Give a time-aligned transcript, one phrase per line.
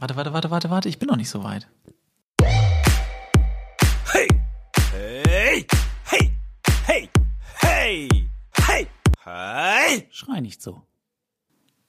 [0.00, 1.68] Warte, warte, warte, warte, warte, ich bin noch nicht so weit.
[2.42, 4.28] Hey!
[4.90, 5.66] Hey!
[6.04, 6.30] Hey!
[6.86, 7.10] Hey!
[7.60, 8.08] Hey!
[8.54, 8.86] Hey!
[9.22, 10.08] Hey!
[10.10, 10.80] Schrei nicht so.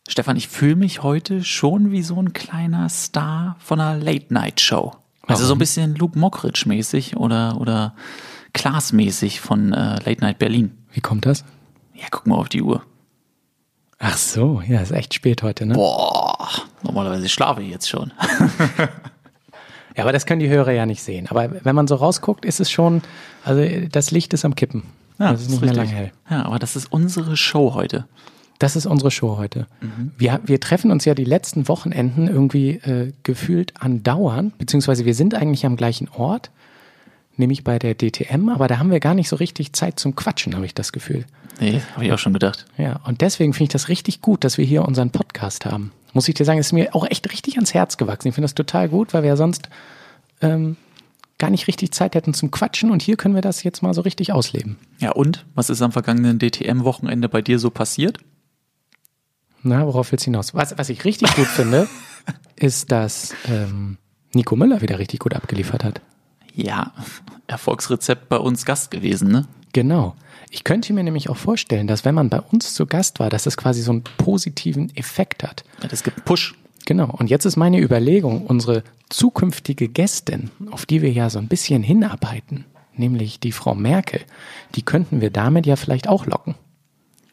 [0.10, 4.91] Stefan, ich fühle mich heute schon wie so ein kleiner Star von einer Late-Night-Show.
[5.25, 7.96] Also so ein bisschen Luke Mockridge mäßig oder, oder
[8.51, 10.78] Klaas mäßig von äh, Late Night Berlin.
[10.91, 11.46] Wie kommt das?
[11.93, 12.83] Ja, guck mal auf die Uhr.
[14.03, 15.75] Ach so, ja, ist echt spät heute, ne?
[15.75, 16.10] Boah,
[16.84, 18.12] normalerweise schlafe ich jetzt schon.
[19.95, 21.27] Ja, aber das können die Hörer ja nicht sehen.
[21.29, 23.02] Aber wenn man so rausguckt, ist es schon,
[23.43, 23.61] also
[23.91, 24.83] das Licht ist am Kippen.
[25.19, 26.11] Ja, das ist nicht mehr lange hell.
[26.30, 28.05] Ja, aber das ist unsere Show heute.
[28.59, 29.66] Das ist unsere Show heute.
[30.17, 35.33] Wir, wir treffen uns ja die letzten Wochenenden irgendwie äh, gefühlt andauernd, beziehungsweise wir sind
[35.33, 36.52] eigentlich am gleichen Ort,
[37.38, 40.55] nämlich bei der DTM, aber da haben wir gar nicht so richtig Zeit zum Quatschen,
[40.55, 41.25] habe ich das Gefühl.
[41.59, 42.66] Nee, habe ich auch schon gedacht.
[42.77, 45.91] Ja, und deswegen finde ich das richtig gut, dass wir hier unseren Podcast haben.
[46.13, 48.27] Muss ich dir sagen, ist mir auch echt richtig ans Herz gewachsen.
[48.27, 49.69] Ich finde das total gut, weil wir ja sonst
[50.41, 50.75] ähm,
[51.38, 54.02] gar nicht richtig Zeit hätten zum Quatschen und hier können wir das jetzt mal so
[54.02, 54.77] richtig ausleben.
[54.99, 58.19] Ja, und was ist am vergangenen DTM-Wochenende bei dir so passiert?
[59.63, 60.53] Na, worauf willst du hinaus?
[60.53, 61.88] Was, was ich richtig gut finde,
[62.55, 63.97] ist, dass ähm,
[64.33, 66.02] Nico Müller wieder richtig gut abgeliefert hat.
[66.53, 66.93] Ja,
[67.47, 69.47] Erfolgsrezept bei uns Gast gewesen, ne?
[69.73, 70.16] Genau.
[70.53, 73.44] Ich könnte mir nämlich auch vorstellen, dass wenn man bei uns zu Gast war, dass
[73.44, 75.63] das quasi so einen positiven Effekt hat.
[75.81, 76.55] Ja, das gibt Push.
[76.85, 77.09] Genau.
[77.09, 81.83] Und jetzt ist meine Überlegung, unsere zukünftige Gästin, auf die wir ja so ein bisschen
[81.83, 82.66] hinarbeiten,
[82.97, 84.19] nämlich die Frau Merkel,
[84.75, 86.55] die könnten wir damit ja vielleicht auch locken.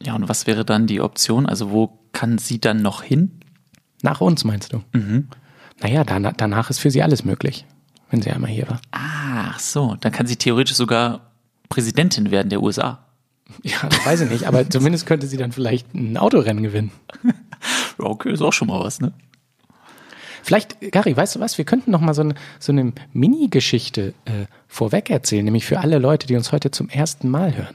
[0.00, 1.46] Ja, und was wäre dann die Option?
[1.46, 3.40] Also wo kann sie dann noch hin?
[4.00, 4.82] Nach uns, meinst du?
[4.92, 5.26] Mhm.
[5.80, 7.66] Naja, dan danach ist für sie alles möglich,
[8.10, 8.80] wenn sie einmal hier war.
[8.92, 11.32] Ach so, dann kann sie theoretisch sogar
[11.68, 13.04] Präsidentin werden der USA.
[13.62, 16.90] Ja, das weiß ich nicht, aber zumindest könnte sie dann vielleicht ein Autorennen gewinnen.
[17.98, 19.12] Okay, ist auch schon mal was, ne?
[20.42, 21.58] Vielleicht, Gary, weißt du was?
[21.58, 25.98] Wir könnten noch mal so eine, so eine Mini-Geschichte äh, vorweg erzählen, nämlich für alle
[25.98, 27.74] Leute, die uns heute zum ersten Mal hören.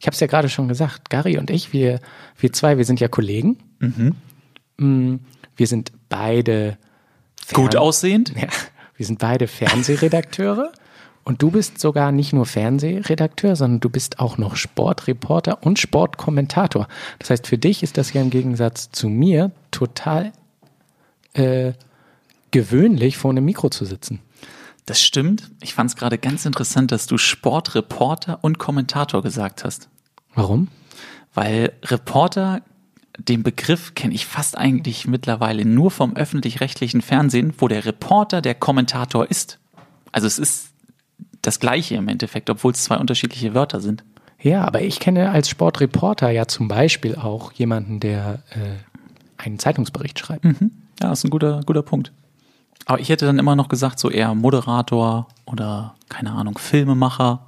[0.00, 2.00] Ich habe es ja gerade schon gesagt, Gary und ich, wir,
[2.38, 3.58] wir zwei, wir sind ja Kollegen.
[4.78, 5.16] Mm,
[5.56, 6.76] Wir sind beide
[7.52, 8.32] Gut Fern- aussehend?
[8.36, 8.48] Ja,
[8.96, 10.72] wir sind beide Fernsehredakteure.
[11.24, 16.88] Und du bist sogar nicht nur Fernsehredakteur, sondern du bist auch noch Sportreporter und Sportkommentator.
[17.18, 20.32] Das heißt, für dich ist das ja im Gegensatz zu mir total
[21.34, 21.72] äh,
[22.50, 24.20] gewöhnlich, vor einem Mikro zu sitzen.
[24.86, 25.50] Das stimmt.
[25.62, 29.88] Ich fand es gerade ganz interessant, dass du Sportreporter und Kommentator gesagt hast.
[30.34, 30.68] Warum?
[31.34, 32.62] Weil Reporter,
[33.16, 38.56] den Begriff kenne ich fast eigentlich mittlerweile nur vom öffentlich-rechtlichen Fernsehen, wo der Reporter der
[38.56, 39.60] Kommentator ist.
[40.10, 40.71] Also es ist
[41.42, 44.04] das gleiche im Endeffekt, obwohl es zwei unterschiedliche Wörter sind.
[44.40, 50.18] Ja, aber ich kenne als Sportreporter ja zum Beispiel auch jemanden, der äh, einen Zeitungsbericht
[50.18, 50.44] schreibt.
[50.44, 50.52] Ja,
[50.98, 52.12] das ist ein guter, guter Punkt.
[52.86, 57.46] Aber ich hätte dann immer noch gesagt, so eher Moderator oder, keine Ahnung, Filmemacher.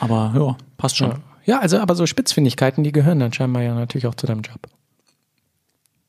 [0.00, 1.16] Aber ja, passt schon.
[1.44, 4.60] Ja, also aber so Spitzfindigkeiten, die gehören dann scheinbar ja natürlich auch zu deinem Job.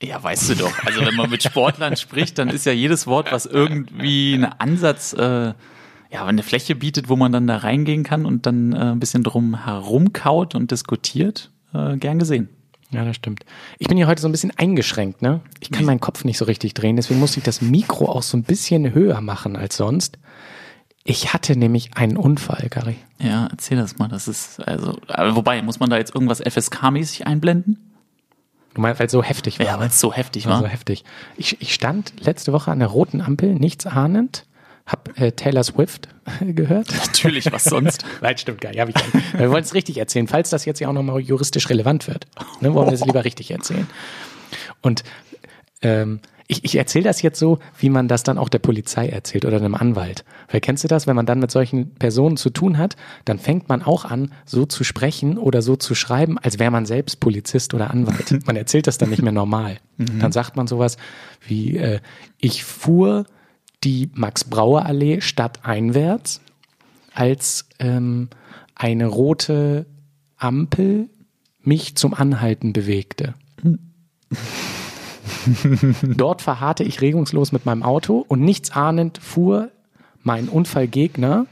[0.01, 0.83] Ja, weißt du doch.
[0.85, 5.13] Also wenn man mit Sportlern spricht, dann ist ja jedes Wort, was irgendwie einen Ansatz,
[5.13, 5.53] äh,
[6.11, 9.23] ja, eine Fläche bietet, wo man dann da reingehen kann und dann äh, ein bisschen
[9.23, 12.49] drum herumkaut und diskutiert, äh, gern gesehen.
[12.91, 13.45] Ja, das stimmt.
[13.79, 15.41] Ich bin hier heute so ein bisschen eingeschränkt, ne?
[15.59, 18.37] Ich kann meinen Kopf nicht so richtig drehen, deswegen muss ich das Mikro auch so
[18.37, 20.17] ein bisschen höher machen als sonst.
[21.03, 22.95] Ich hatte nämlich einen Unfall, Gary.
[23.19, 24.07] Ja, erzähl das mal.
[24.07, 27.91] Das ist, also, aber wobei, muss man da jetzt irgendwas FSK-mäßig einblenden?
[28.73, 29.65] Du meinst, weil es so heftig war.
[29.65, 30.61] Ja, weil es so heftig war war.
[30.61, 31.03] so heftig.
[31.37, 34.45] Ich, ich stand letzte Woche an der roten Ampel, nichts ahnend,
[34.85, 36.09] hab äh, Taylor Swift
[36.41, 36.87] gehört.
[36.93, 38.05] Natürlich, was sonst?
[38.21, 38.79] Nein, stimmt gar nicht.
[38.79, 39.39] Hab ich gar nicht.
[39.39, 42.27] Wir wollen es richtig erzählen, falls das jetzt ja auch nochmal juristisch relevant wird.
[42.61, 43.87] Ne, wollen wir es lieber richtig erzählen.
[44.81, 45.03] Und
[45.81, 49.45] ähm, ich, ich erzähle das jetzt so, wie man das dann auch der Polizei erzählt
[49.45, 50.23] oder einem Anwalt.
[50.51, 52.95] Weil kennst du das, wenn man dann mit solchen Personen zu tun hat,
[53.25, 56.85] dann fängt man auch an, so zu sprechen oder so zu schreiben, als wäre man
[56.85, 58.45] selbst Polizist oder Anwalt.
[58.45, 59.77] Man erzählt das dann nicht mehr normal.
[59.97, 60.97] Dann sagt man sowas
[61.47, 62.01] wie, äh,
[62.37, 63.25] ich fuhr
[63.85, 66.41] die Max-Brauer-Allee stadteinwärts,
[67.13, 68.29] als ähm,
[68.75, 69.85] eine rote
[70.37, 71.09] Ampel
[71.61, 73.35] mich zum Anhalten bewegte.
[76.03, 79.71] Dort verharrte ich regungslos mit meinem Auto und nichts ahnend fuhr
[80.23, 81.45] mein Unfallgegner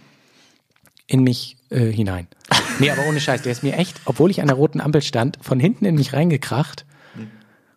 [1.07, 2.27] in mich äh, hinein.
[2.79, 5.37] Nee, aber ohne Scheiß, der ist mir echt, obwohl ich an der roten Ampel stand,
[5.41, 6.85] von hinten in mich reingekracht.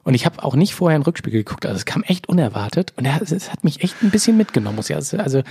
[0.07, 1.67] Und ich habe auch nicht vorher in den Rückspiegel geguckt.
[1.67, 4.77] Also es kam echt unerwartet und es hat mich echt ein bisschen mitgenommen.
[4.77, 5.43] Muss ich also, also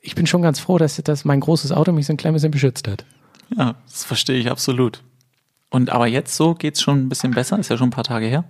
[0.00, 2.50] ich bin schon ganz froh, dass, dass mein großes Auto mich so ein klein bisschen
[2.50, 3.04] beschützt hat.
[3.56, 5.02] Ja, das verstehe ich absolut.
[5.68, 8.24] Und aber jetzt so geht's schon ein bisschen besser, ist ja schon ein paar Tage
[8.26, 8.44] her.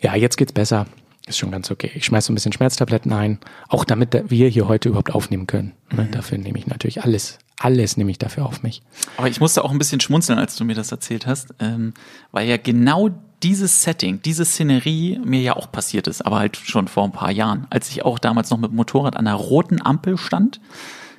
[0.00, 0.86] Ja, jetzt geht's besser.
[1.28, 1.92] Ist schon ganz okay.
[1.94, 5.46] Ich schmeiß so ein bisschen Schmerztabletten ein, auch damit da- wir hier heute überhaupt aufnehmen
[5.46, 5.74] können.
[5.92, 6.04] Ne?
[6.04, 6.10] Mhm.
[6.10, 8.82] Dafür nehme ich natürlich alles, alles nehme ich dafür auf mich.
[9.16, 11.94] Aber ich musste auch ein bisschen schmunzeln, als du mir das erzählt hast, ähm,
[12.32, 13.10] weil ja genau
[13.42, 17.30] dieses Setting, diese Szenerie mir ja auch passiert ist, aber halt schon vor ein paar
[17.30, 20.60] Jahren, als ich auch damals noch mit dem Motorrad an einer roten Ampel stand,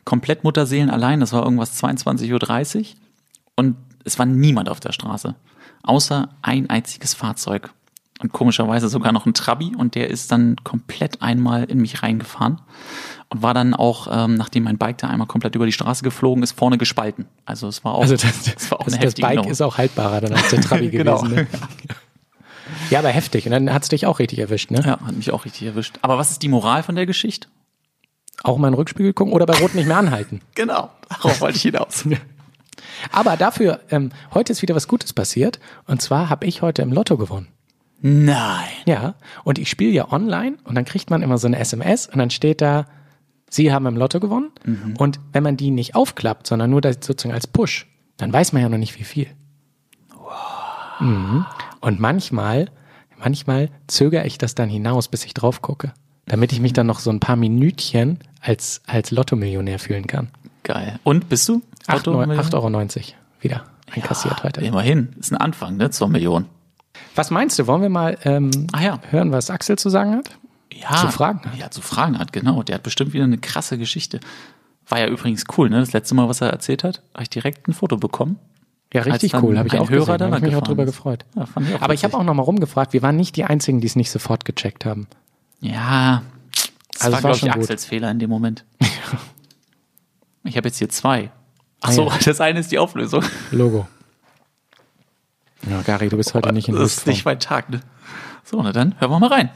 [0.06, 2.86] komplett Mutterseelen allein, das war irgendwas 22.30 Uhr
[3.56, 5.36] und es war niemand auf der Straße,
[5.84, 7.72] außer ein einziges Fahrzeug
[8.22, 12.60] und komischerweise sogar noch ein Trabi und der ist dann komplett einmal in mich reingefahren
[13.30, 16.44] und war dann auch, ähm, nachdem mein Bike da einmal komplett über die Straße geflogen
[16.44, 17.28] ist, vorne gespalten.
[17.46, 19.52] Also es war auch, Also das, das war auch das, eine das heftige Bike Nummer.
[19.52, 21.22] ist auch haltbarer dann als der Trabi Genau.
[21.22, 21.36] gewesen.
[21.36, 21.48] Ne?
[22.90, 23.46] Ja, aber heftig.
[23.46, 24.82] Und dann hat's dich auch richtig erwischt, ne?
[24.86, 25.98] Ja, hat mich auch richtig erwischt.
[26.02, 27.48] Aber was ist die Moral von der Geschichte?
[28.44, 30.42] Auch mal in den Rückspiegel gucken oder bei Rot nicht mehr anhalten.
[30.56, 32.06] Genau, darauf wollte ich hinaus.
[33.12, 35.60] Aber dafür, ähm, heute ist wieder was Gutes passiert.
[35.86, 37.48] Und zwar habe ich heute im Lotto gewonnen.
[38.02, 38.68] Nein.
[38.86, 42.18] Ja, und ich spiele ja online und dann kriegt man immer so eine SMS und
[42.20, 42.86] dann steht da,
[43.50, 44.52] Sie haben im Lotto gewonnen.
[44.98, 47.88] Und wenn man die nicht aufklappt, sondern nur das sozusagen als Push,
[48.18, 49.28] dann weiß man ja noch nicht wie viel.
[51.00, 51.46] Mhm.
[51.82, 52.70] Und manchmal,
[53.18, 55.94] manchmal zögere ich das dann hinaus, bis ich drauf gucke,
[56.26, 60.30] damit ich mich dann noch so ein paar Minütchen als, als Lottomillionär fühlen kann.
[60.64, 61.00] Geil.
[61.04, 61.62] Und bist du?
[61.88, 61.94] 8,90
[62.44, 62.70] Lotto- Euro
[63.42, 64.62] wieder einkassiert heute.
[64.62, 65.90] Immerhin, ist ein Anfang, ne?
[65.90, 66.46] Zur Million.
[67.16, 69.00] Was meinst du, wollen wir mal ähm, Ah ja.
[69.10, 70.38] hören, was Axel zu sagen hat?
[70.72, 70.96] Ja.
[70.98, 71.58] Zu Fragen hat.
[71.58, 72.62] Ja, zu Fragen hat, genau.
[72.64, 74.20] Der hat bestimmt wieder eine krasse Geschichte.
[74.88, 75.80] War ja übrigens cool, ne?
[75.80, 78.38] Das letzte Mal, was er erzählt hat, habe ich direkt ein Foto bekommen.
[78.94, 80.18] Ja, richtig cool, habe ich auch Hörer gesehen.
[80.18, 80.92] da Habe ich mich auch drüber ist.
[80.96, 81.26] gefreut.
[81.36, 83.44] Ja, fand ich auch Aber ich habe auch noch mal rumgefragt, wir waren nicht die
[83.46, 85.08] Einzigen, die es nicht sofort gecheckt haben.
[85.62, 86.24] Ja,
[86.94, 87.62] das Also war, es war glaube ich, schon gut.
[87.64, 88.66] Axels Fehler in dem Moment.
[90.44, 91.30] ich habe jetzt hier zwei.
[91.82, 92.10] Ach Ah, ja.
[92.26, 93.24] das eine ist die Auflösung.
[93.52, 93.88] Logo.
[95.70, 97.82] Ja, Gary, du bist heute nicht in Das ist nicht mein Tag, ne?
[98.44, 99.50] So, na dann, hören wir mal rein.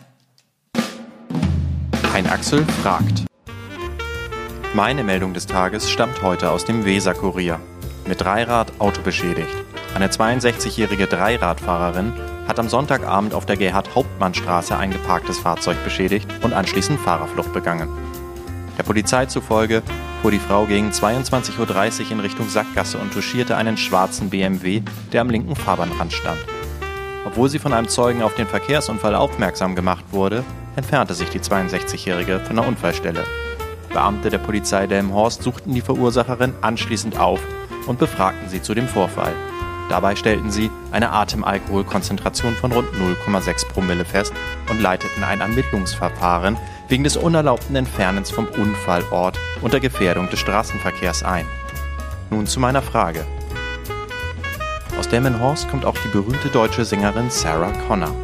[2.13, 3.23] Ein Axel fragt.
[4.75, 7.59] Meine Meldung des Tages stammt heute aus dem Weser-Kurier.
[8.05, 9.55] Mit Dreirad Auto beschädigt.
[9.95, 12.13] Eine 62-jährige Dreiradfahrerin
[12.47, 17.87] hat am Sonntagabend auf der Gerhard-Hauptmann-Straße ein geparktes Fahrzeug beschädigt und anschließend Fahrerflucht begangen.
[18.77, 19.83] Der Polizei zufolge
[20.21, 21.59] fuhr die Frau gegen 22.30
[22.05, 24.81] Uhr in Richtung Sackgasse und touchierte einen schwarzen BMW,
[25.13, 26.39] der am linken Fahrbahnrand stand.
[27.25, 30.43] Obwohl sie von einem Zeugen auf den Verkehrsunfall aufmerksam gemacht wurde,
[30.75, 33.23] entfernte sich die 62-Jährige von der Unfallstelle.
[33.93, 37.39] Beamte der Polizei Delmenhorst suchten die Verursacherin anschließend auf
[37.87, 39.33] und befragten sie zu dem Vorfall.
[39.89, 44.33] Dabei stellten sie eine Atemalkoholkonzentration von rund 0,6 Promille fest
[44.69, 46.57] und leiteten ein Ermittlungsverfahren
[46.87, 51.45] wegen des unerlaubten Entfernens vom Unfallort unter Gefährdung des Straßenverkehrs ein.
[52.29, 53.25] Nun zu meiner Frage.
[54.97, 58.15] Aus Delmenhorst kommt auch die berühmte deutsche Sängerin Sarah Connor.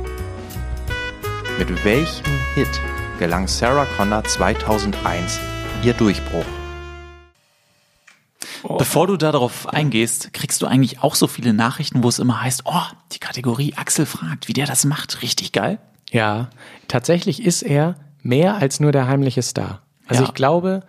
[1.57, 2.69] Mit welchem Hit
[3.19, 5.39] gelang Sarah Connor 2001
[5.83, 6.58] ihr Durchbruch?
[8.77, 12.63] Bevor du darauf eingehst, kriegst du eigentlich auch so viele Nachrichten, wo es immer heißt,
[12.65, 15.79] oh, die Kategorie Axel fragt, wie der das macht, richtig geil.
[16.11, 16.49] Ja,
[16.87, 19.81] tatsächlich ist er mehr als nur der heimliche Star.
[20.07, 20.29] Also Ja.
[20.29, 20.83] ich glaube,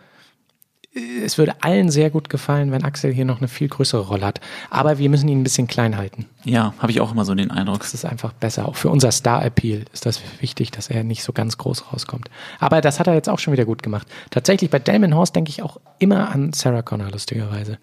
[1.24, 4.40] es würde allen sehr gut gefallen, wenn Axel hier noch eine viel größere Rolle hat.
[4.70, 6.26] Aber wir müssen ihn ein bisschen klein halten.
[6.44, 7.78] Ja, habe ich auch immer so den Eindruck.
[7.80, 8.66] Das ist einfach besser.
[8.66, 12.28] Auch für unser Star-Appeal ist das wichtig, dass er nicht so ganz groß rauskommt.
[12.58, 14.08] Aber das hat er jetzt auch schon wieder gut gemacht.
[14.30, 17.78] Tatsächlich bei Delmenhorst denke ich auch immer an Sarah Connor, lustigerweise.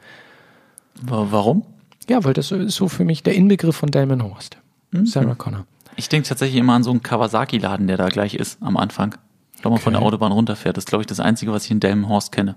[1.02, 1.64] Wa- Warum?
[2.10, 4.58] Ja, weil das ist so für mich der Inbegriff von Delmenhorst.
[5.04, 5.66] Sarah Connor.
[5.96, 9.16] Ich denke tatsächlich immer an so einen Kawasaki-Laden, der da gleich ist am Anfang.
[9.62, 10.78] Wenn man von der Autobahn runterfährt.
[10.78, 12.56] Das ist, glaube ich, das Einzige, was ich in Delmenhorst kenne.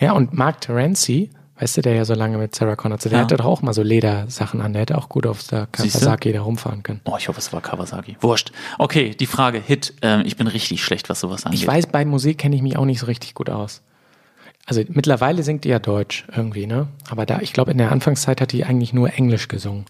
[0.00, 3.18] Ja, und Mark Terenzi, weißt du, der ja so lange mit Sarah Connor zu, der
[3.18, 3.24] Ja.
[3.24, 4.72] hatte doch auch mal so Ledersachen an.
[4.74, 5.66] Der hätte auch gut auf der?
[5.72, 7.00] Kawasaki da rumfahren können.
[7.04, 8.16] Oh, ich hoffe, es war Kawasaki.
[8.20, 8.52] Wurscht.
[8.78, 9.94] Okay, die Frage, Hit.
[10.02, 11.60] Ähm, ich bin richtig schlecht, was sowas angeht.
[11.60, 13.82] Ich weiß, bei Musik kenne ich mich auch nicht so richtig gut aus.
[14.66, 16.88] Also mittlerweile singt die ja Deutsch irgendwie, ne?
[17.08, 19.86] Aber da, ich glaube, in der Anfangszeit hat die eigentlich nur Englisch gesungen.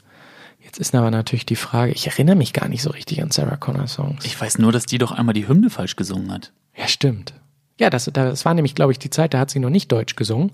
[0.61, 3.57] Jetzt ist aber natürlich die Frage, ich erinnere mich gar nicht so richtig an Sarah
[3.57, 4.25] Connor Songs.
[4.27, 6.53] Ich weiß nur, dass die doch einmal die Hymne falsch gesungen hat.
[6.77, 7.33] ja, stimmt.
[7.78, 10.16] Ja, das, das war nämlich, glaube ich, die Zeit, da hat sie noch nicht Deutsch
[10.16, 10.50] gesungen.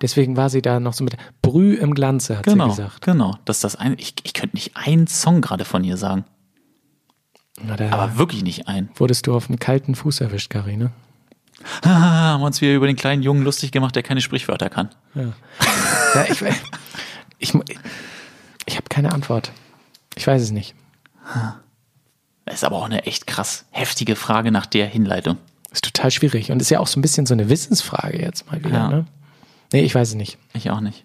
[0.00, 3.02] Deswegen war sie da noch so mit Brüh im Glanze, hat Genau, sie gesagt.
[3.02, 3.36] genau.
[3.44, 6.24] Das ist das ein, ich, ich könnte nicht einen Song gerade von ihr sagen.
[7.60, 8.88] Na, Aber wirklich nicht einen.
[8.94, 10.92] wurdest du auf einen kalten Fuß erwischt, Karine.
[11.84, 14.90] Haha, haben wir uns wieder über den kleinen Jungen lustig gemacht, der keine Sprichwörter kann.
[15.16, 15.32] Ja,
[16.30, 16.40] ich,
[17.38, 17.52] ich,
[18.66, 19.50] ich habe keine Antwort.
[20.14, 20.76] Ich weiß es nicht.
[22.44, 25.38] Das ist aber auch eine echt krass heftige Frage nach der Hinleitung.
[25.70, 28.62] Ist total schwierig und ist ja auch so ein bisschen so eine Wissensfrage jetzt mal
[28.64, 28.74] wieder.
[28.74, 28.88] Ja.
[28.88, 29.06] Ne?
[29.72, 30.38] Nee, ich weiß es nicht.
[30.54, 31.04] Ich auch nicht.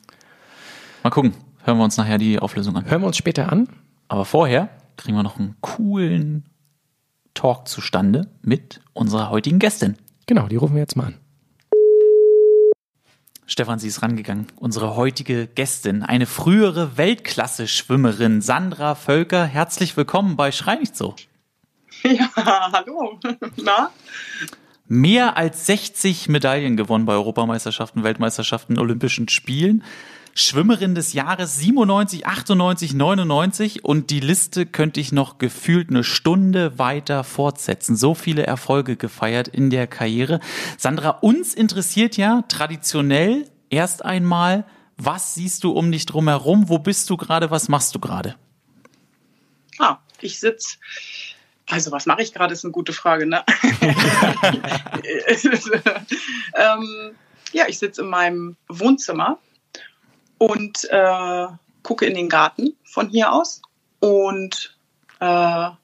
[1.03, 1.33] Mal gucken.
[1.65, 2.89] Hören wir uns nachher die Auflösung an.
[2.89, 3.67] Hören wir uns später an.
[4.07, 6.45] Aber vorher kriegen wir noch einen coolen
[7.33, 9.97] Talk zustande mit unserer heutigen Gästin.
[10.27, 11.15] Genau, die rufen wir jetzt mal an.
[13.45, 14.47] Stefan, sie ist rangegangen.
[14.55, 19.45] Unsere heutige Gästin, eine frühere Weltklasse-Schwimmerin, Sandra Völker.
[19.45, 21.15] Herzlich willkommen bei Schrei nicht so.
[22.11, 22.29] Ja,
[22.71, 23.19] hallo.
[23.63, 23.91] Na?
[24.87, 29.83] Mehr als 60 Medaillen gewonnen bei Europameisterschaften, Weltmeisterschaften, Olympischen Spielen.
[30.35, 36.79] Schwimmerin des Jahres 97, 98, 99 und die Liste könnte ich noch gefühlt eine Stunde
[36.79, 37.95] weiter fortsetzen.
[37.95, 40.39] So viele Erfolge gefeiert in der Karriere.
[40.77, 44.65] Sandra, uns interessiert ja traditionell erst einmal,
[44.97, 46.67] was siehst du um dich drum herum?
[46.67, 47.51] Wo bist du gerade?
[47.51, 48.35] Was machst du gerade?
[49.77, 50.77] Ah, ich sitze.
[51.69, 53.25] Also was mache ich gerade, ist eine gute Frage.
[53.25, 53.43] Ne?
[56.55, 57.15] ähm,
[57.53, 59.39] ja, ich sitze in meinem Wohnzimmer
[60.37, 61.47] und äh,
[61.83, 63.61] gucke in den Garten von hier aus.
[63.99, 64.75] Und
[65.19, 65.77] äh, ja,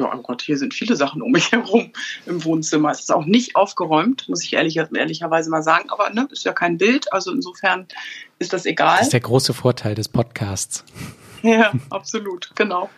[0.00, 1.92] oh Gott, hier sind viele Sachen um mich herum
[2.26, 2.90] im Wohnzimmer.
[2.90, 5.90] Es ist auch nicht aufgeräumt, muss ich ehrlich, ehrlicherweise mal sagen.
[5.90, 7.86] Aber ne, ist ja kein Bild, also insofern
[8.38, 8.96] ist das egal.
[8.98, 10.84] Das ist der große Vorteil des Podcasts.
[11.52, 12.88] Ja, absolut, genau.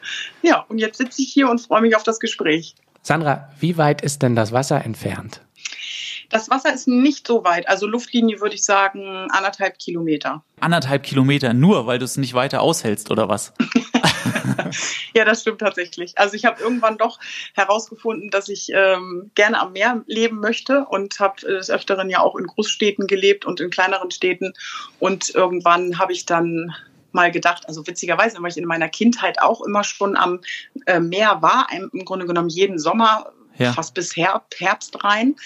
[0.43, 2.75] Ja, und jetzt sitze ich hier und freue mich auf das Gespräch.
[3.03, 5.41] Sandra, wie weit ist denn das Wasser entfernt?
[6.31, 7.69] Das Wasser ist nicht so weit.
[7.69, 10.43] Also Luftlinie würde ich sagen anderthalb Kilometer.
[10.61, 13.53] Anderthalb Kilometer nur, weil du es nicht weiter aushältst, oder was?
[15.15, 16.19] ja, das stimmt tatsächlich.
[16.19, 17.21] Also ich habe irgendwann doch
[17.55, 22.37] herausgefunden, dass ich ähm, gerne am Meer leben möchte und habe des Öfteren ja auch
[22.37, 24.55] in Großstädten gelebt und in kleineren Städten.
[24.99, 26.75] Und irgendwann habe ich dann
[27.15, 30.41] mal gedacht, also witzigerweise, weil ich in meiner Kindheit auch immer schon am
[30.87, 33.73] äh, Meer war, im Grunde genommen jeden Sommer, ja.
[33.73, 35.37] fast bis Herbst rein.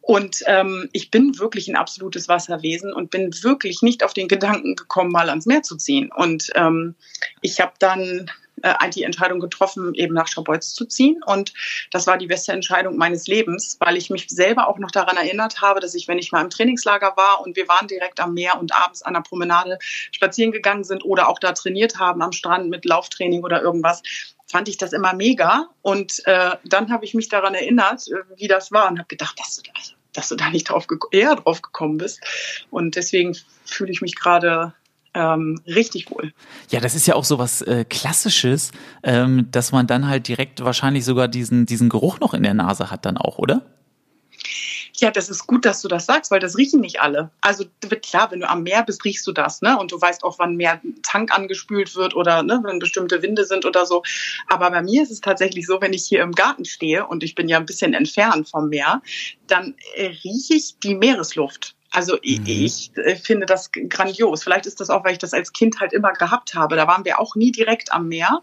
[0.00, 4.74] Und ähm, ich bin wirklich ein absolutes Wasserwesen und bin wirklich nicht auf den Gedanken
[4.74, 6.10] gekommen, mal ans Meer zu ziehen.
[6.14, 6.96] Und ähm,
[7.40, 8.30] ich habe dann
[8.62, 11.20] äh, die Entscheidung getroffen, eben nach Schabolz zu ziehen.
[11.24, 11.52] Und
[11.90, 15.60] das war die beste Entscheidung meines Lebens, weil ich mich selber auch noch daran erinnert
[15.60, 18.58] habe, dass ich, wenn ich mal im Trainingslager war und wir waren direkt am Meer
[18.58, 19.78] und abends an der Promenade
[20.12, 24.02] spazieren gegangen sind oder auch da trainiert haben am Strand mit Lauftraining oder irgendwas,
[24.46, 25.68] fand ich das immer mega.
[25.80, 29.38] Und äh, dann habe ich mich daran erinnert, äh, wie das war und habe gedacht,
[29.38, 32.20] dass du, also, dass du da nicht drauf eher drauf gekommen bist.
[32.70, 34.74] Und deswegen fühle ich mich gerade
[35.14, 36.32] ähm, richtig wohl.
[36.70, 40.64] Ja, das ist ja auch so was äh, Klassisches, ähm, dass man dann halt direkt
[40.64, 43.62] wahrscheinlich sogar diesen, diesen Geruch noch in der Nase hat dann auch, oder?
[44.94, 47.30] Ja, das ist gut, dass du das sagst, weil das riechen nicht alle.
[47.40, 47.64] Also
[48.02, 49.78] klar, wenn du am Meer bist, riechst du das, ne?
[49.78, 53.64] Und du weißt auch, wann mehr Tank angespült wird oder ne, wenn bestimmte Winde sind
[53.64, 54.02] oder so.
[54.48, 57.34] Aber bei mir ist es tatsächlich so, wenn ich hier im Garten stehe und ich
[57.34, 59.02] bin ja ein bisschen entfernt vom Meer,
[59.46, 61.74] dann äh, rieche ich die Meeresluft.
[61.92, 62.42] Also mhm.
[62.46, 64.42] ich äh, finde das grandios.
[64.42, 66.76] Vielleicht ist das auch, weil ich das als Kind halt immer gehabt habe.
[66.76, 68.40] Da waren wir auch nie direkt am Meer.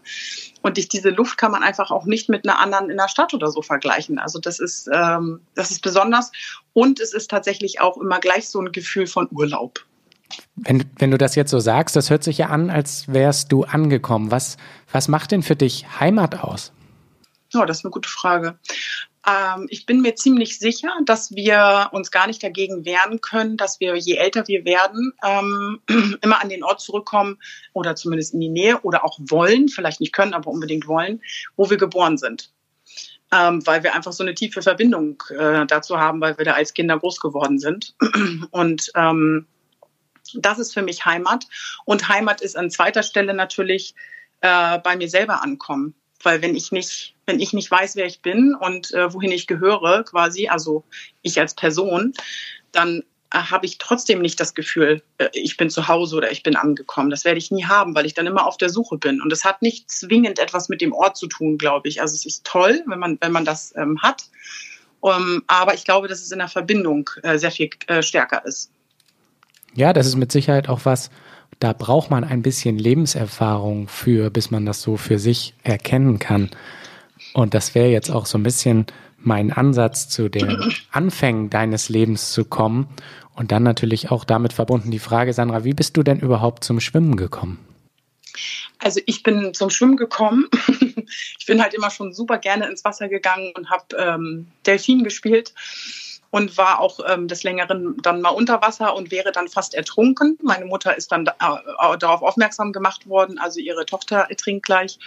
[0.62, 3.34] Und ich, diese Luft kann man einfach auch nicht mit einer anderen in der Stadt
[3.34, 4.18] oder so vergleichen.
[4.18, 6.30] Also das ist, ähm, das ist besonders.
[6.72, 9.84] Und es ist tatsächlich auch immer gleich so ein Gefühl von Urlaub.
[10.54, 13.64] Wenn, wenn du das jetzt so sagst, das hört sich ja an, als wärst du
[13.64, 14.30] angekommen.
[14.30, 14.56] Was,
[14.92, 16.72] was macht denn für dich Heimat aus?
[17.52, 18.58] Ja, das ist eine gute Frage.
[19.26, 23.80] Ähm, ich bin mir ziemlich sicher, dass wir uns gar nicht dagegen wehren können, dass
[23.80, 25.80] wir, je älter wir werden, ähm,
[26.22, 27.38] immer an den Ort zurückkommen
[27.72, 31.20] oder zumindest in die Nähe oder auch wollen, vielleicht nicht können, aber unbedingt wollen,
[31.56, 32.50] wo wir geboren sind.
[33.32, 36.74] Ähm, weil wir einfach so eine tiefe Verbindung äh, dazu haben, weil wir da als
[36.74, 37.94] Kinder groß geworden sind.
[38.50, 39.46] Und ähm,
[40.34, 41.46] das ist für mich Heimat.
[41.84, 43.94] Und Heimat ist an zweiter Stelle natürlich
[44.40, 45.94] äh, bei mir selber ankommen.
[46.22, 49.46] Weil wenn ich nicht, wenn ich nicht weiß, wer ich bin und äh, wohin ich
[49.46, 50.84] gehöre, quasi, also
[51.22, 52.12] ich als Person,
[52.72, 56.42] dann äh, habe ich trotzdem nicht das Gefühl, äh, ich bin zu Hause oder ich
[56.42, 57.10] bin angekommen.
[57.10, 59.22] Das werde ich nie haben, weil ich dann immer auf der Suche bin.
[59.22, 62.00] Und es hat nicht zwingend etwas mit dem Ort zu tun, glaube ich.
[62.00, 64.24] Also es ist toll, wenn man, wenn man das ähm, hat.
[65.02, 68.44] Um, ähm, aber ich glaube, dass es in der Verbindung äh, sehr viel äh, stärker
[68.44, 68.70] ist.
[69.74, 71.10] Ja, das ist mit Sicherheit auch was,
[71.60, 76.50] da braucht man ein bisschen Lebenserfahrung für, bis man das so für sich erkennen kann.
[77.34, 78.86] Und das wäre jetzt auch so ein bisschen
[79.18, 82.88] mein Ansatz, zu den Anfängen deines Lebens zu kommen.
[83.34, 86.80] Und dann natürlich auch damit verbunden die Frage, Sandra, wie bist du denn überhaupt zum
[86.80, 87.58] Schwimmen gekommen?
[88.78, 90.48] Also ich bin zum Schwimmen gekommen.
[91.38, 95.52] ich bin halt immer schon super gerne ins Wasser gegangen und habe ähm, Delfin gespielt
[96.30, 100.38] und war auch ähm, des Längeren dann mal unter Wasser und wäre dann fast ertrunken.
[100.42, 104.98] Meine Mutter ist dann da, äh, darauf aufmerksam gemacht worden, also ihre Tochter ertrinkt gleich.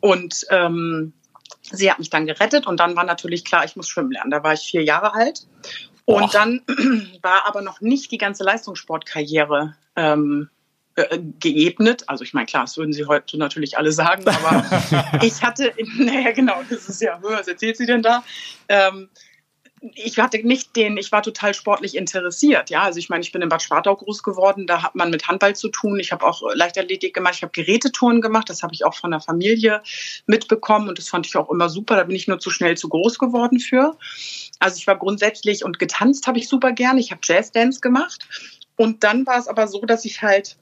[0.00, 1.12] Und ähm,
[1.62, 4.30] sie hat mich dann gerettet und dann war natürlich klar, ich muss schwimmen lernen.
[4.30, 5.46] Da war ich vier Jahre alt.
[6.04, 6.32] Und Och.
[6.32, 6.60] dann
[7.22, 10.50] war aber noch nicht die ganze Leistungssportkarriere ähm,
[10.96, 12.04] äh, geebnet.
[12.08, 14.64] Also ich meine, klar, das würden sie heute natürlich alle sagen, aber
[15.22, 18.22] ich hatte, naja genau, das ist ja, was erzählt sie denn da?
[18.68, 19.08] Ähm,
[19.94, 22.70] ich hatte nicht den, ich war total sportlich interessiert.
[22.70, 25.28] Ja, also ich meine, ich bin in Bad Schwartau groß geworden, da hat man mit
[25.28, 26.00] Handball zu tun.
[26.00, 29.20] Ich habe auch Leichtathletik gemacht, ich habe Gerätetouren gemacht, das habe ich auch von der
[29.20, 29.82] Familie
[30.26, 31.96] mitbekommen und das fand ich auch immer super.
[31.96, 33.96] Da bin ich nur zu schnell zu groß geworden für.
[34.58, 37.00] Also ich war grundsätzlich und getanzt habe ich super gerne.
[37.00, 38.26] Ich habe Jazzdance gemacht
[38.76, 40.56] und dann war es aber so, dass ich halt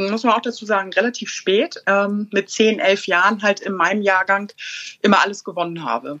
[0.00, 4.00] muss man auch dazu sagen, relativ spät, ähm, mit zehn, elf Jahren halt in meinem
[4.00, 4.52] Jahrgang
[5.02, 6.20] immer alles gewonnen habe.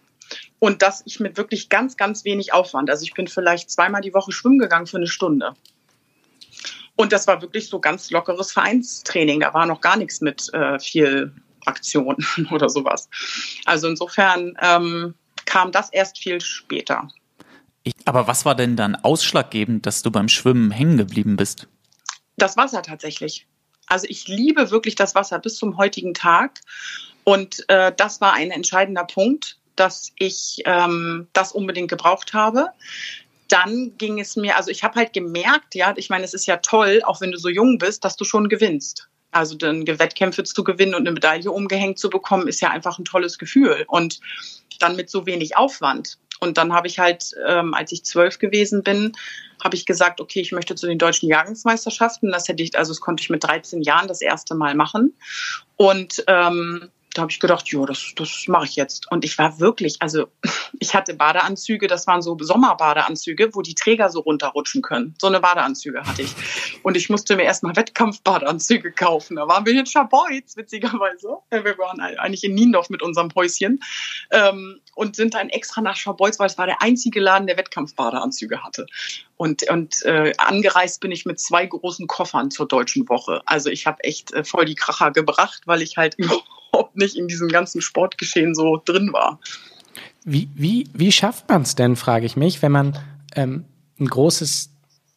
[0.58, 4.14] Und dass ich mit wirklich ganz, ganz wenig Aufwand, also ich bin vielleicht zweimal die
[4.14, 5.54] Woche schwimmen gegangen für eine Stunde.
[6.96, 9.40] Und das war wirklich so ganz lockeres Vereinstraining.
[9.40, 11.32] Da war noch gar nichts mit äh, viel
[11.64, 12.16] Aktion
[12.50, 13.08] oder sowas.
[13.64, 17.08] Also insofern ähm, kam das erst viel später.
[17.84, 21.68] Ich, aber was war denn dann ausschlaggebend, dass du beim Schwimmen hängen geblieben bist?
[22.36, 23.46] Das Wasser tatsächlich.
[23.86, 26.60] Also ich liebe wirklich das Wasser bis zum heutigen Tag.
[27.24, 32.68] Und äh, das war ein entscheidender Punkt dass ich ähm, das unbedingt gebraucht habe.
[33.48, 36.58] Dann ging es mir, also ich habe halt gemerkt, ja, ich meine, es ist ja
[36.58, 39.08] toll, auch wenn du so jung bist, dass du schon gewinnst.
[39.30, 43.04] Also dann Wettkämpfe zu gewinnen und eine Medaille umgehängt zu bekommen, ist ja einfach ein
[43.04, 43.84] tolles Gefühl.
[43.88, 44.20] Und
[44.78, 46.18] dann mit so wenig Aufwand.
[46.40, 49.12] Und dann habe ich halt, ähm, als ich zwölf gewesen bin,
[49.62, 52.30] habe ich gesagt, okay, ich möchte zu den deutschen Jahrgangsmeisterschaften.
[52.30, 55.16] Das hätte ich, also das konnte ich mit 13 Jahren das erste Mal machen.
[55.76, 59.10] Und ähm, da habe ich gedacht, ja, das, das mache ich jetzt.
[59.10, 60.28] Und ich war wirklich, also
[60.78, 65.16] ich hatte Badeanzüge, das waren so Sommerbadeanzüge, wo die Träger so runterrutschen können.
[65.20, 66.32] So eine Badeanzüge hatte ich.
[66.84, 69.36] Und ich musste mir erstmal Wettkampfbadeanzüge kaufen.
[69.36, 71.28] Da waren wir in Schaboiz, witzigerweise.
[71.50, 73.80] Wir waren eigentlich in Niendorf mit unserem Häuschen
[74.30, 78.62] ähm, und sind dann extra nach Schaboiz, weil es war der einzige Laden, der Wettkampfbadeanzüge
[78.62, 78.86] hatte.
[79.36, 83.42] Und, und äh, angereist bin ich mit zwei großen Koffern zur deutschen Woche.
[83.44, 86.44] Also ich habe echt äh, voll die Kracher gebracht, weil ich halt überhaupt
[86.94, 89.38] nicht in diesem ganzen Sportgeschehen so drin war.
[90.24, 92.98] Wie, wie, wie schafft man es denn, frage ich mich, wenn man
[93.34, 93.64] ähm,
[93.98, 94.70] ein großes,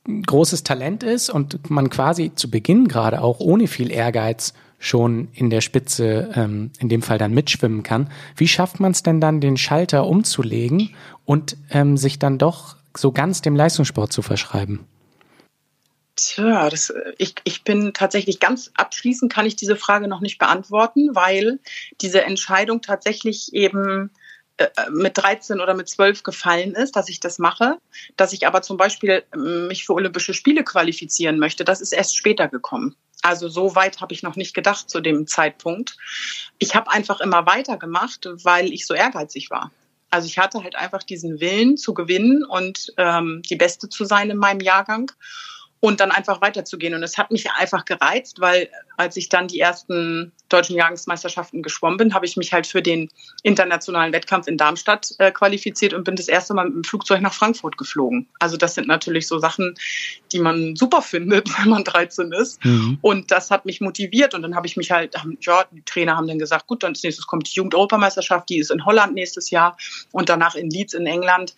[0.08, 5.28] ein großes Talent ist und man quasi zu Beginn gerade auch ohne viel Ehrgeiz schon
[5.34, 8.10] in der Spitze, ähm, in dem Fall dann mitschwimmen kann.
[8.36, 13.12] Wie schafft man es denn dann, den Schalter umzulegen und ähm, sich dann doch so
[13.12, 14.88] ganz dem Leistungssport zu verschreiben?
[16.24, 21.16] Tja, das, ich, ich bin tatsächlich ganz abschließend kann ich diese Frage noch nicht beantworten,
[21.16, 21.60] weil
[22.00, 24.12] diese Entscheidung tatsächlich eben
[24.58, 27.80] äh, mit 13 oder mit 12 gefallen ist, dass ich das mache.
[28.18, 32.16] Dass ich aber zum Beispiel ähm, mich für Olympische Spiele qualifizieren möchte, das ist erst
[32.16, 32.96] später gekommen.
[33.24, 35.98] Also so weit habe ich noch nicht gedacht zu dem Zeitpunkt.
[36.60, 39.72] Ich habe einfach immer weitergemacht, weil ich so ehrgeizig war.
[40.12, 44.30] Also ich hatte halt einfach diesen Willen zu gewinnen und ähm, die Beste zu sein
[44.30, 45.12] in meinem Jahrgang
[45.82, 46.94] und dann einfach weiterzugehen.
[46.94, 51.98] Und es hat mich einfach gereizt, weil als ich dann die ersten deutschen Jahrgangsmeisterschaften geschwommen
[51.98, 53.10] bin, habe ich mich halt für den
[53.42, 57.34] internationalen Wettkampf in Darmstadt äh, qualifiziert und bin das erste Mal mit dem Flugzeug nach
[57.34, 58.28] Frankfurt geflogen.
[58.40, 59.74] Also das sind natürlich so Sachen,
[60.32, 62.64] die man super findet, wenn man 13 ist.
[62.64, 63.00] Mhm.
[63.02, 66.28] Und das hat mich motiviert und dann habe ich mich halt, ja, die Trainer haben
[66.28, 69.76] dann gesagt, gut, dann als nächstes kommt die Jugendeuropameisterschaft, die ist in Holland nächstes Jahr
[70.12, 71.56] und danach in Leeds in England.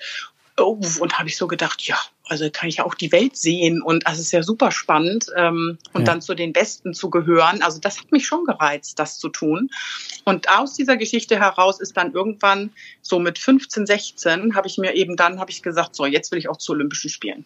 [0.58, 3.82] Oh, und habe ich so gedacht, ja, also kann ich ja auch die Welt sehen
[3.82, 6.06] und es ist ja super spannend ähm, und ja.
[6.06, 7.64] dann zu den Besten zu gehören.
[7.64, 9.70] Also das hat mich schon gereizt, das zu tun.
[10.26, 14.94] Und aus dieser Geschichte heraus ist dann irgendwann so mit 15, 16 habe ich mir
[14.94, 17.46] eben dann habe ich gesagt, so jetzt will ich auch zu Olympischen Spielen.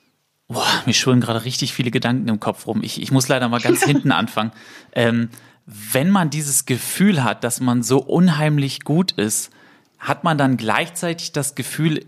[0.49, 2.81] Boah, mir schwirren gerade richtig viele Gedanken im Kopf rum.
[2.83, 4.51] Ich, ich muss leider mal ganz hinten anfangen.
[4.93, 5.29] Ähm,
[5.65, 9.51] wenn man dieses Gefühl hat, dass man so unheimlich gut ist,
[9.99, 12.05] hat man dann gleichzeitig das Gefühl,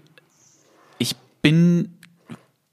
[1.42, 1.98] bin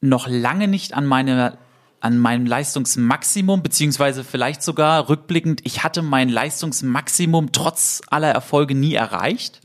[0.01, 1.59] noch lange nicht an meine
[2.01, 8.95] an meinem Leistungsmaximum, beziehungsweise vielleicht sogar rückblickend, ich hatte mein Leistungsmaximum trotz aller Erfolge nie
[8.95, 9.61] erreicht?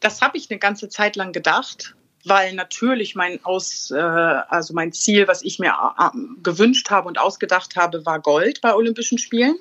[0.00, 4.92] Das habe ich eine ganze Zeit lang gedacht, weil natürlich mein Aus, äh, also mein
[4.92, 6.10] Ziel, was ich mir äh,
[6.42, 9.56] gewünscht habe und ausgedacht habe, war Gold bei Olympischen Spielen.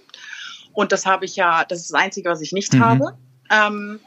[0.74, 2.86] Und das habe ich ja, das ist das Einzige, was ich nicht mhm.
[2.86, 3.18] habe.
[3.50, 4.00] Ähm,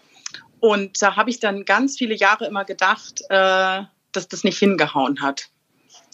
[0.61, 5.23] und da habe ich dann ganz viele Jahre immer gedacht, äh, dass das nicht hingehauen
[5.23, 5.51] hat.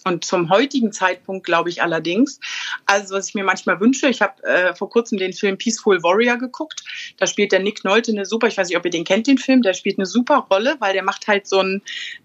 [0.04, 2.40] Und zum heutigen Zeitpunkt glaube ich allerdings,
[2.86, 6.38] also was ich mir manchmal wünsche, ich habe äh, vor kurzem den Film Peaceful Warrior
[6.38, 6.82] geguckt.
[7.18, 9.38] Da spielt der Nick Nolte eine super, ich weiß nicht, ob ihr den kennt, den
[9.38, 11.82] Film, der spielt eine super Rolle, weil der macht halt so einen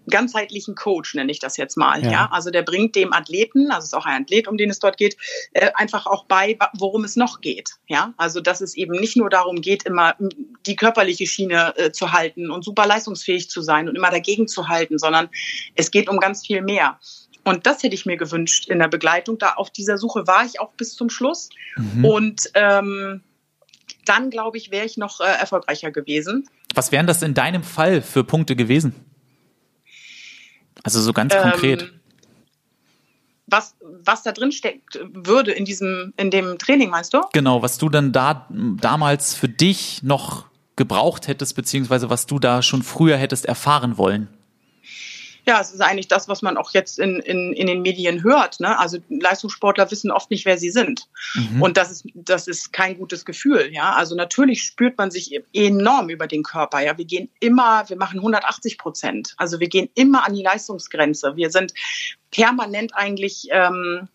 [0.08, 2.02] ganzheitlichen Coach, nenne ich das jetzt mal.
[2.04, 2.10] Ja.
[2.10, 2.28] ja?
[2.32, 4.96] Also der bringt dem Athleten, also es ist auch ein Athlet, um den es dort
[4.96, 5.16] geht,
[5.52, 7.72] äh, einfach auch bei, worum es noch geht.
[7.86, 10.14] Ja, also dass es eben nicht nur darum geht, immer
[10.66, 14.68] die körperliche Schiene äh, zu halten und super leistungsfähig zu sein und immer dagegen zu
[14.68, 15.28] halten, sondern
[15.74, 16.98] es geht um ganz viel mehr.
[17.44, 19.38] Und das hätte ich mir gewünscht in der Begleitung.
[19.38, 21.50] Da auf dieser Suche war ich auch bis zum Schluss.
[21.76, 22.04] Mhm.
[22.04, 23.22] Und ähm,
[24.06, 26.48] dann, glaube ich, wäre ich noch äh, erfolgreicher gewesen.
[26.74, 28.94] Was wären das in deinem Fall für Punkte gewesen?
[30.82, 31.82] Also so ganz konkret.
[31.82, 32.00] Ähm,
[33.46, 37.20] was, was da drin steckt, würde in diesem, in dem Training, meinst du?
[37.32, 42.62] Genau, was du dann da damals für dich noch gebraucht hättest, beziehungsweise was du da
[42.62, 44.28] schon früher hättest erfahren wollen
[45.46, 48.60] ja, es ist eigentlich das, was man auch jetzt in, in, in den Medien hört.
[48.60, 48.78] Ne?
[48.78, 51.08] Also Leistungssportler wissen oft nicht, wer sie sind.
[51.34, 51.60] Mhm.
[51.60, 53.70] Und das ist, das ist kein gutes Gefühl.
[53.72, 56.80] Ja, also natürlich spürt man sich enorm über den Körper.
[56.80, 59.34] Ja, wir gehen immer, wir machen 180 Prozent.
[59.36, 61.36] Also wir gehen immer an die Leistungsgrenze.
[61.36, 61.74] Wir sind
[62.30, 64.08] permanent eigentlich ähm,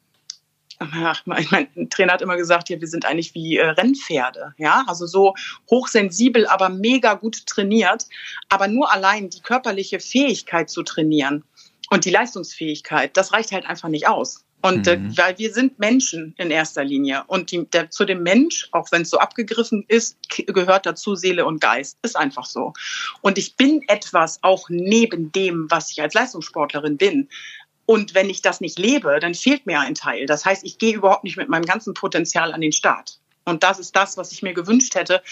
[1.25, 5.33] mein Trainer hat immer gesagt, ja, wir sind eigentlich wie äh, Rennpferde, ja, also so
[5.69, 8.05] hochsensibel, aber mega gut trainiert,
[8.47, 11.43] aber nur allein die körperliche Fähigkeit zu trainieren
[11.89, 14.45] und die Leistungsfähigkeit, das reicht halt einfach nicht aus.
[14.61, 15.11] Und äh, mhm.
[15.11, 17.23] äh, weil wir sind Menschen in erster Linie.
[17.27, 21.45] Und die, der, zu dem Mensch, auch wenn es so abgegriffen ist, gehört dazu Seele
[21.45, 21.97] und Geist.
[22.01, 22.73] Ist einfach so.
[23.21, 27.29] Und ich bin etwas auch neben dem, was ich als Leistungssportlerin bin.
[27.89, 30.27] Und wenn ich das nicht lebe, dann fehlt mir ein Teil.
[30.27, 33.19] Das heißt, ich gehe überhaupt nicht mit meinem ganzen Potenzial an den Start.
[33.45, 35.23] Und das ist das, was ich mir gewünscht hätte.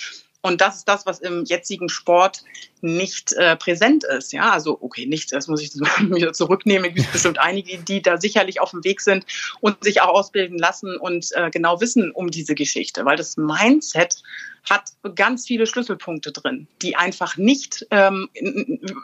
[0.42, 2.44] Und das ist das, was im jetzigen Sport
[2.82, 4.32] nicht äh, präsent ist.
[4.32, 6.90] Ja, also okay, nicht, das muss ich wieder zurücknehmen.
[6.90, 9.26] Es gibt bestimmt einige, die da sicherlich auf dem Weg sind
[9.62, 14.22] und sich auch ausbilden lassen und äh, genau wissen um diese Geschichte, weil das Mindset
[14.70, 18.30] hat ganz viele Schlüsselpunkte drin, die einfach nicht, ähm,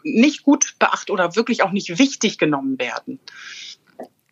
[0.03, 3.19] nicht gut beachtet oder wirklich auch nicht wichtig genommen werden.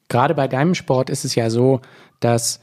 [0.08, 1.82] Gerade bei deinem Sport ist es ja so,
[2.20, 2.60] dass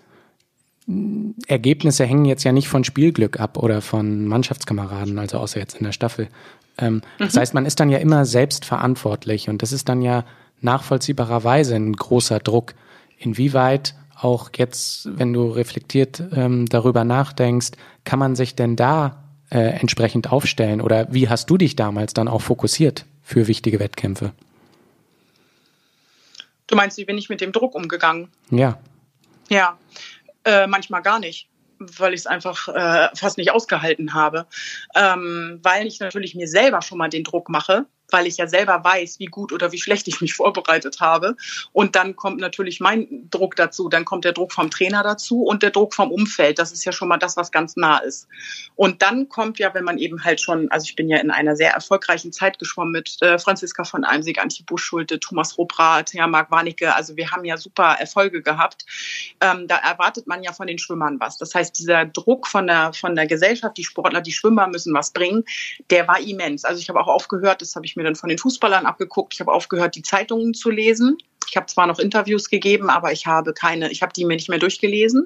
[1.47, 5.85] Ergebnisse hängen jetzt ja nicht von Spielglück ab oder von Mannschaftskameraden, also außer jetzt in
[5.85, 6.29] der Staffel.
[6.79, 7.03] Ähm, mhm.
[7.19, 10.25] Das heißt, man ist dann ja immer selbst verantwortlich und das ist dann ja
[10.61, 12.75] nachvollziehbarerweise ein großer Druck.
[13.19, 17.73] Inwieweit auch jetzt, wenn du reflektiert ähm, darüber nachdenkst,
[18.05, 22.29] kann man sich denn da äh, entsprechend aufstellen oder wie hast du dich damals dann
[22.29, 24.33] auch fokussiert für wichtige Wettkämpfe?
[26.67, 28.29] Du meinst, wie bin ich mit dem Druck umgegangen?
[28.51, 28.79] Ja.
[29.49, 29.79] Ja,
[30.49, 34.47] äh, manchmal gar nicht weil ich es einfach äh, fast nicht ausgehalten habe,
[34.95, 38.83] ähm, weil ich natürlich mir selber schon mal den Druck mache, weil ich ja selber
[38.83, 41.37] weiß, wie gut oder wie schlecht ich mich vorbereitet habe.
[41.73, 45.63] Und dann kommt natürlich mein Druck dazu, dann kommt der Druck vom Trainer dazu und
[45.63, 46.59] der Druck vom Umfeld.
[46.59, 48.29] Das ist ja schon mal das, was ganz nah ist.
[48.77, 51.57] Und dann kommt ja, wenn man eben halt schon, also ich bin ja in einer
[51.57, 56.51] sehr erfolgreichen Zeit geschwommen mit äh, Franziska von Almsig, Antje Buschschulte, Thomas Robrath, ja, Marc
[56.51, 56.95] Warnecke.
[56.95, 58.87] Also wir haben ja super Erfolge gehabt.
[59.41, 61.39] Ähm, da erwartet man ja von den Schwimmern was.
[61.39, 65.13] Das heißt, dieser Druck von der, von der Gesellschaft, die Sportler, die Schwimmer müssen was
[65.13, 65.45] bringen,
[65.91, 66.65] der war immens.
[66.65, 69.35] Also ich habe auch aufgehört, das habe ich mir dann von den Fußballern abgeguckt.
[69.35, 71.19] Ich habe aufgehört, die Zeitungen zu lesen.
[71.49, 74.49] Ich habe zwar noch Interviews gegeben, aber ich habe keine, ich habe die mir nicht
[74.49, 75.25] mehr durchgelesen,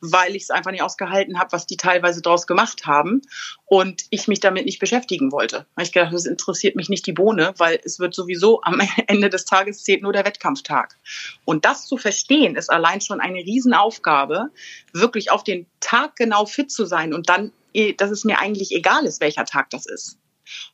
[0.00, 3.22] weil ich es einfach nicht ausgehalten habe, was die teilweise daraus gemacht haben
[3.64, 5.66] und ich mich damit nicht beschäftigen wollte.
[5.80, 9.44] Ich gedacht, das interessiert mich nicht die Bohne, weil es wird sowieso am Ende des
[9.44, 10.96] Tages zählt nur der Wettkampftag.
[11.44, 14.50] Und das zu verstehen, ist allein schon eine Riesenaufgabe,
[14.92, 18.72] wirklich auf den Tag genau fit zu sein und dann, eh, dass es mir eigentlich
[18.72, 20.18] egal ist, welcher Tag das ist.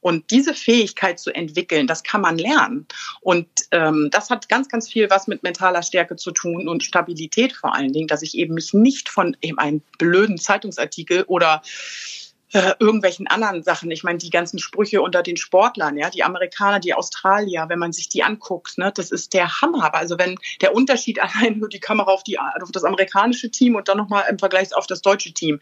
[0.01, 2.87] Und diese Fähigkeit zu entwickeln, das kann man lernen.
[3.21, 7.53] Und ähm, das hat ganz, ganz viel was mit mentaler Stärke zu tun und Stabilität
[7.53, 11.63] vor allen Dingen, dass ich eben mich nicht von eben einem blöden Zeitungsartikel oder
[12.53, 13.91] äh, irgendwelchen anderen Sachen.
[13.91, 17.93] Ich meine, die ganzen Sprüche unter den Sportlern, ja, die Amerikaner, die Australier, wenn man
[17.93, 19.95] sich die anguckt, ne, das ist der Hammer.
[19.95, 23.89] Also wenn der Unterschied allein nur die Kamera auf, die, auf das amerikanische Team und
[23.89, 25.61] dann nochmal im Vergleich auf das deutsche Team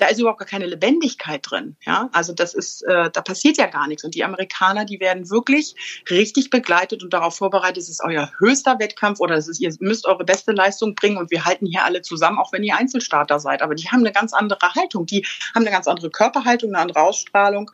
[0.00, 1.76] da ist überhaupt gar keine Lebendigkeit drin.
[1.84, 4.02] Ja, also das ist, äh, da passiert ja gar nichts.
[4.02, 5.74] Und die Amerikaner, die werden wirklich
[6.10, 10.06] richtig begleitet und darauf vorbereitet, es ist euer höchster Wettkampf oder es ist, ihr müsst
[10.06, 13.60] eure beste Leistung bringen und wir halten hier alle zusammen, auch wenn ihr Einzelstarter seid.
[13.60, 17.02] Aber die haben eine ganz andere Haltung, die haben eine ganz andere Körperhaltung, eine andere
[17.02, 17.70] Ausstrahlung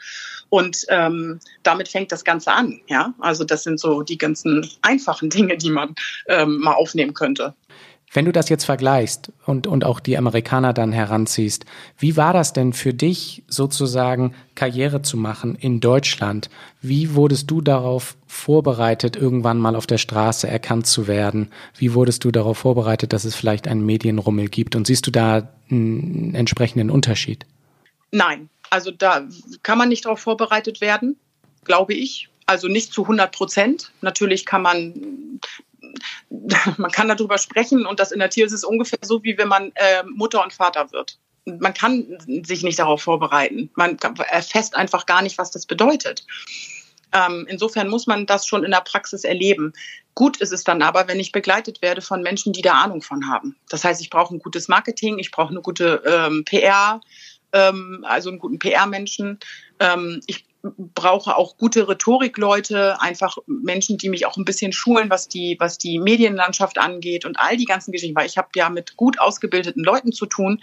[0.48, 2.80] und ähm, damit fängt das Ganze an.
[2.88, 5.94] Ja, also das sind so die ganzen einfachen Dinge, die man
[6.28, 7.54] ähm, mal aufnehmen könnte.
[8.12, 11.66] Wenn du das jetzt vergleichst und, und auch die Amerikaner dann heranziehst,
[11.98, 16.48] wie war das denn für dich sozusagen Karriere zu machen in Deutschland?
[16.80, 21.50] Wie wurdest du darauf vorbereitet, irgendwann mal auf der Straße erkannt zu werden?
[21.76, 24.76] Wie wurdest du darauf vorbereitet, dass es vielleicht einen Medienrummel gibt?
[24.76, 27.44] Und siehst du da einen entsprechenden Unterschied?
[28.12, 29.26] Nein, also da
[29.62, 31.16] kann man nicht darauf vorbereitet werden,
[31.64, 32.28] glaube ich.
[32.46, 33.92] Also nicht zu 100 Prozent.
[34.00, 34.94] Natürlich kann man
[36.76, 39.72] man kann darüber sprechen und das in der Tierwelt ist ungefähr so, wie wenn man
[39.74, 41.18] äh, Mutter und Vater wird.
[41.44, 43.70] Man kann sich nicht darauf vorbereiten.
[43.76, 46.26] Man erfasst einfach gar nicht, was das bedeutet.
[47.12, 49.72] Ähm, insofern muss man das schon in der Praxis erleben.
[50.14, 53.28] Gut ist es dann aber, wenn ich begleitet werde von Menschen, die da Ahnung von
[53.28, 53.56] haben.
[53.68, 57.00] Das heißt, ich brauche ein gutes Marketing, ich brauche eine gute ähm, PR,
[57.52, 59.38] ähm, also einen guten PR-Menschen.
[59.78, 60.45] Ähm, ich
[60.76, 65.78] brauche auch gute Rhetorikleute, einfach Menschen, die mich auch ein bisschen schulen, was die, was
[65.78, 69.82] die Medienlandschaft angeht und all die ganzen Geschichten, weil ich habe ja mit gut ausgebildeten
[69.82, 70.60] Leuten zu tun,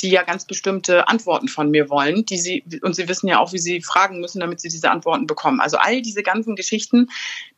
[0.00, 3.52] die ja ganz bestimmte Antworten von mir wollen, die sie und sie wissen ja auch,
[3.52, 5.60] wie sie fragen müssen, damit sie diese Antworten bekommen.
[5.60, 7.08] Also all diese ganzen Geschichten,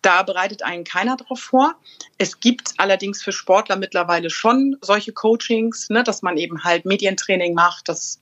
[0.03, 1.75] da bereitet einen keiner drauf vor.
[2.17, 7.55] Es gibt allerdings für Sportler mittlerweile schon solche Coachings, ne, dass man eben halt Medientraining
[7.55, 8.21] macht, dass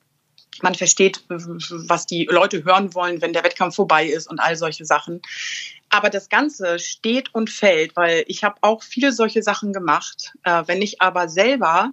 [0.63, 4.85] man versteht, was die Leute hören wollen, wenn der Wettkampf vorbei ist und all solche
[4.85, 5.21] Sachen.
[5.91, 10.33] Aber das Ganze steht und fällt, weil ich habe auch viele solche Sachen gemacht.
[10.45, 11.93] Äh, wenn ich aber selber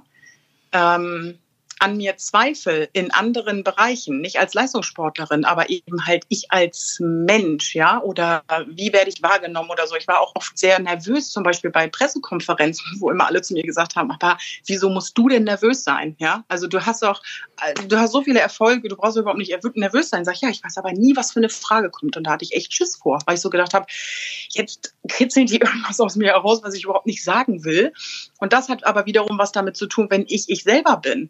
[0.71, 1.37] ähm,
[1.83, 7.75] an mir Zweifel in anderen Bereichen, nicht als Leistungssportlerin, aber eben halt ich als Mensch,
[7.75, 9.97] ja, oder wie werde ich wahrgenommen oder so.
[9.97, 13.63] Ich war auch oft sehr nervös, zum Beispiel bei Pressekonferenzen, wo immer alle zu mir
[13.63, 16.45] gesagt haben, aber wieso musst du denn nervös sein, ja?
[16.47, 17.21] Also du hast doch,
[17.89, 20.23] du hast so viele Erfolge, du brauchst überhaupt nicht nervös sein.
[20.23, 22.15] Sag ich, ja, ich weiß aber nie, was für eine Frage kommt.
[22.15, 23.87] Und da hatte ich echt Schiss vor, weil ich so gedacht habe,
[24.51, 27.91] jetzt kitzeln die irgendwas aus mir heraus, was ich überhaupt nicht sagen will.
[28.39, 31.29] Und das hat aber wiederum was damit zu tun, wenn ich ich selber bin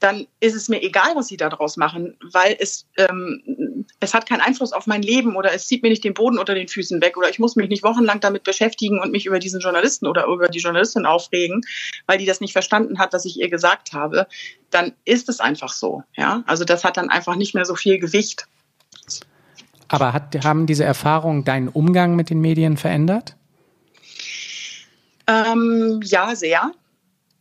[0.00, 4.40] dann ist es mir egal, was sie daraus machen, weil es, ähm, es hat keinen
[4.40, 7.16] Einfluss auf mein Leben oder es zieht mir nicht den Boden unter den Füßen weg
[7.16, 10.48] oder ich muss mich nicht wochenlang damit beschäftigen und mich über diesen Journalisten oder über
[10.48, 11.62] die Journalistin aufregen,
[12.06, 14.26] weil die das nicht verstanden hat, was ich ihr gesagt habe,
[14.70, 16.02] dann ist es einfach so.
[16.16, 18.46] Ja, also das hat dann einfach nicht mehr so viel Gewicht.
[19.88, 23.36] Aber hat, haben diese Erfahrungen deinen Umgang mit den Medien verändert?
[25.26, 26.72] Ähm, ja, sehr.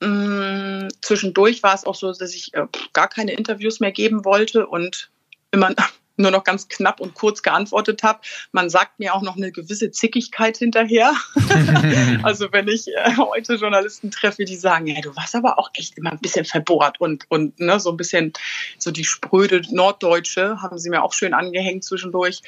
[0.03, 4.67] Mm, zwischendurch war es auch so, dass ich äh, gar keine Interviews mehr geben wollte
[4.67, 5.09] und
[5.51, 5.73] immer
[6.17, 8.19] nur noch ganz knapp und kurz geantwortet habe.
[8.51, 11.13] Man sagt mir auch noch eine gewisse Zickigkeit hinterher.
[12.23, 15.97] also wenn ich äh, heute Journalisten treffe, die sagen, ja, du warst aber auch echt
[15.97, 18.33] immer ein bisschen verbohrt und, und ne, so ein bisschen
[18.77, 22.41] so die spröde Norddeutsche haben sie mir auch schön angehängt zwischendurch.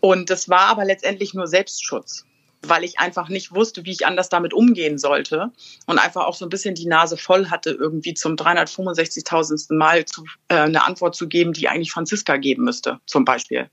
[0.00, 2.24] Und das war aber letztendlich nur Selbstschutz
[2.68, 5.50] weil ich einfach nicht wusste, wie ich anders damit umgehen sollte
[5.86, 9.74] und einfach auch so ein bisschen die Nase voll hatte, irgendwie zum 365.000.
[9.74, 13.68] Mal zu, äh, eine Antwort zu geben, die eigentlich Franziska geben müsste, zum Beispiel.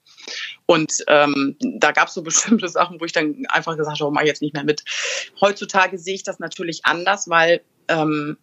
[0.65, 4.23] Und ähm, da gab es so bestimmte Sachen, wo ich dann einfach gesagt habe, mach
[4.23, 4.83] jetzt nicht mehr mit.
[5.39, 8.37] Heutzutage sehe ich das natürlich anders, weil ähm,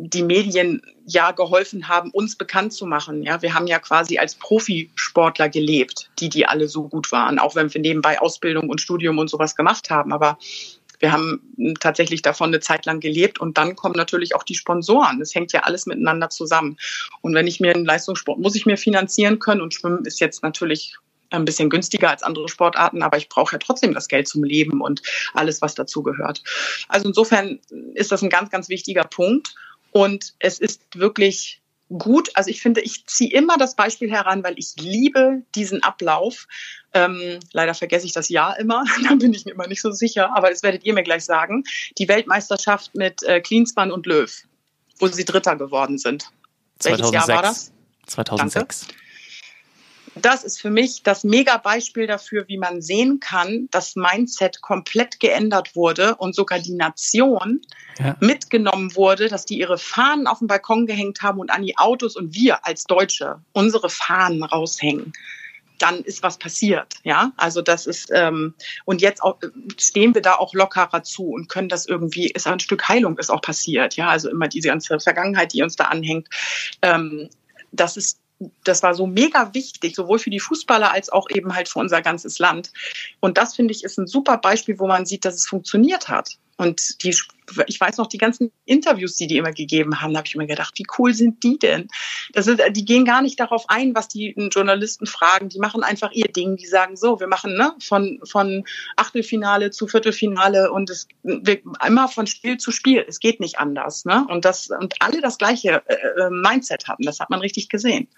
[0.00, 3.22] die Medien ja geholfen haben, uns bekannt zu machen.
[3.22, 7.54] Ja, wir haben ja quasi als Profisportler gelebt, die, die alle so gut waren, auch
[7.54, 10.12] wenn wir nebenbei Ausbildung und Studium und sowas gemacht haben.
[10.12, 10.38] Aber
[11.00, 11.40] wir haben
[11.80, 15.20] tatsächlich davon eine Zeit lang gelebt und dann kommen natürlich auch die Sponsoren.
[15.20, 16.76] Es hängt ja alles miteinander zusammen.
[17.20, 20.42] Und wenn ich mir einen Leistungssport, muss ich mir finanzieren können und Schwimmen ist jetzt
[20.42, 20.96] natürlich
[21.30, 24.80] ein bisschen günstiger als andere Sportarten, aber ich brauche ja trotzdem das Geld zum Leben
[24.80, 25.02] und
[25.34, 26.42] alles, was dazu gehört.
[26.88, 27.60] Also insofern
[27.94, 29.54] ist das ein ganz, ganz wichtiger Punkt.
[29.92, 32.30] Und es ist wirklich gut.
[32.34, 36.46] Also ich finde, ich ziehe immer das Beispiel heran, weil ich liebe diesen Ablauf.
[36.92, 40.34] Ähm, leider vergesse ich das Jahr immer, da bin ich mir immer nicht so sicher,
[40.36, 41.64] aber das werdet ihr mir gleich sagen.
[41.98, 44.30] Die Weltmeisterschaft mit äh, Klinsmann und Löw,
[44.98, 46.30] wo sie Dritter geworden sind.
[46.78, 47.12] 2006.
[47.12, 47.72] Welches Jahr war das?
[48.06, 48.80] 2006.
[48.86, 49.07] Danke
[50.14, 55.74] das ist für mich das Mega-Beispiel dafür, wie man sehen kann, dass Mindset komplett geändert
[55.74, 57.60] wurde und sogar die Nation
[57.98, 58.16] ja.
[58.20, 62.16] mitgenommen wurde, dass die ihre Fahnen auf den Balkon gehängt haben und an die Autos
[62.16, 65.12] und wir als Deutsche unsere Fahnen raushängen
[65.78, 67.32] dann ist was passiert, ja.
[67.36, 69.38] Also das ist ähm, und jetzt auch,
[69.78, 73.30] stehen wir da auch lockerer zu und können das irgendwie ist ein Stück Heilung ist
[73.30, 74.08] auch passiert, ja.
[74.08, 76.28] Also immer diese ganze Vergangenheit, die uns da anhängt,
[76.82, 77.28] ähm,
[77.70, 78.18] das ist
[78.64, 82.02] das war so mega wichtig, sowohl für die Fußballer als auch eben halt für unser
[82.02, 82.72] ganzes Land.
[83.20, 86.38] Und das finde ich ist ein super Beispiel, wo man sieht, dass es funktioniert hat.
[86.58, 87.14] Und die,
[87.68, 90.46] ich weiß noch, die ganzen Interviews, die die immer gegeben haben, da habe ich immer
[90.46, 91.86] gedacht, wie cool sind die denn?
[92.32, 95.48] Das ist, die gehen gar nicht darauf ein, was die Journalisten fragen.
[95.48, 96.56] Die machen einfach ihr Ding.
[96.56, 98.64] Die sagen so, wir machen ne, von, von
[98.96, 103.04] Achtelfinale zu Viertelfinale und es wir, immer von Spiel zu Spiel.
[103.06, 104.04] Es geht nicht anders.
[104.04, 104.26] Ne?
[104.28, 107.04] Und, das, und alle das gleiche äh, äh Mindset hatten.
[107.04, 108.08] Das hat man richtig gesehen.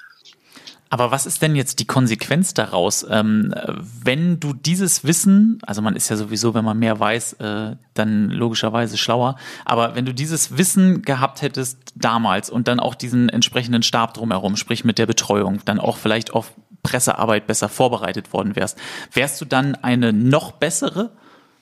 [0.93, 3.55] Aber was ist denn jetzt die Konsequenz daraus, ähm,
[4.03, 8.29] wenn du dieses Wissen, also man ist ja sowieso, wenn man mehr weiß, äh, dann
[8.29, 13.85] logischerweise schlauer, aber wenn du dieses Wissen gehabt hättest damals und dann auch diesen entsprechenden
[13.85, 18.77] Stab drumherum, sprich mit der Betreuung, dann auch vielleicht auf Pressearbeit besser vorbereitet worden wärst,
[19.13, 21.13] wärst du dann eine noch bessere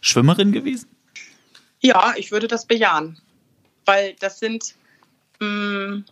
[0.00, 0.88] Schwimmerin gewesen?
[1.80, 3.18] Ja, ich würde das bejahen,
[3.84, 4.74] weil das sind
[5.38, 6.04] mh, mm,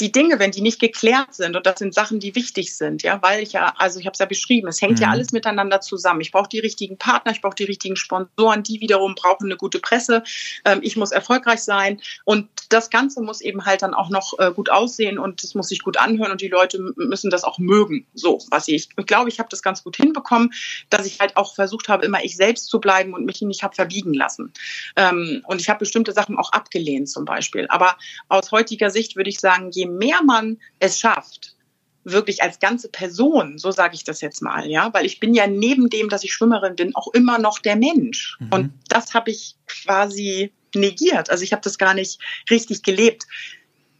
[0.00, 3.22] die Dinge, wenn die nicht geklärt sind, und das sind Sachen, die wichtig sind, ja,
[3.22, 5.02] weil ich ja, also ich habe es ja beschrieben, es hängt mhm.
[5.02, 6.20] ja alles miteinander zusammen.
[6.20, 9.78] Ich brauche die richtigen Partner, ich brauche die richtigen Sponsoren, die wiederum brauchen eine gute
[9.78, 10.24] Presse.
[10.64, 14.52] Ähm, ich muss erfolgreich sein und das Ganze muss eben halt dann auch noch äh,
[14.52, 18.06] gut aussehen und es muss sich gut anhören und die Leute müssen das auch mögen.
[18.14, 20.52] So, was ich, ich glaube, ich habe das ganz gut hinbekommen,
[20.90, 23.74] dass ich halt auch versucht habe, immer ich selbst zu bleiben und mich nicht habe
[23.74, 24.52] verbiegen lassen.
[24.96, 27.66] Ähm, und ich habe bestimmte Sachen auch abgelehnt zum Beispiel.
[27.68, 27.96] Aber
[28.28, 31.56] aus heutiger Sicht würde ich sagen, je mehr man es schafft,
[32.04, 35.46] wirklich als ganze Person, so sage ich das jetzt mal, ja, weil ich bin ja
[35.46, 38.36] neben dem, dass ich Schwimmerin bin, auch immer noch der Mensch.
[38.40, 38.48] Mhm.
[38.50, 41.30] Und das habe ich quasi negiert.
[41.30, 42.20] Also ich habe das gar nicht
[42.50, 43.24] richtig gelebt.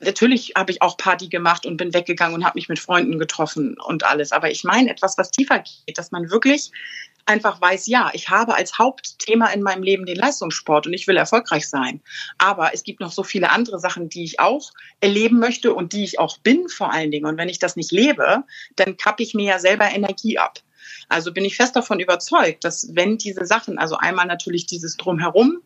[0.01, 3.79] Natürlich habe ich auch Party gemacht und bin weggegangen und habe mich mit Freunden getroffen
[3.79, 4.33] und alles.
[4.33, 6.73] Aber ich meine etwas, was tiefer geht, dass man wirklich
[7.27, 11.17] einfach weiß, ja, ich habe als Hauptthema in meinem Leben den Leistungssport und ich will
[11.17, 12.01] erfolgreich sein.
[12.39, 16.05] Aber es gibt noch so viele andere Sachen, die ich auch erleben möchte und die
[16.05, 17.27] ich auch bin vor allen Dingen.
[17.27, 18.45] Und wenn ich das nicht lebe,
[18.77, 20.59] dann kappe ich mir ja selber Energie ab.
[21.09, 25.63] Also bin ich fest davon überzeugt, dass wenn diese Sachen, also einmal natürlich dieses Drumherum,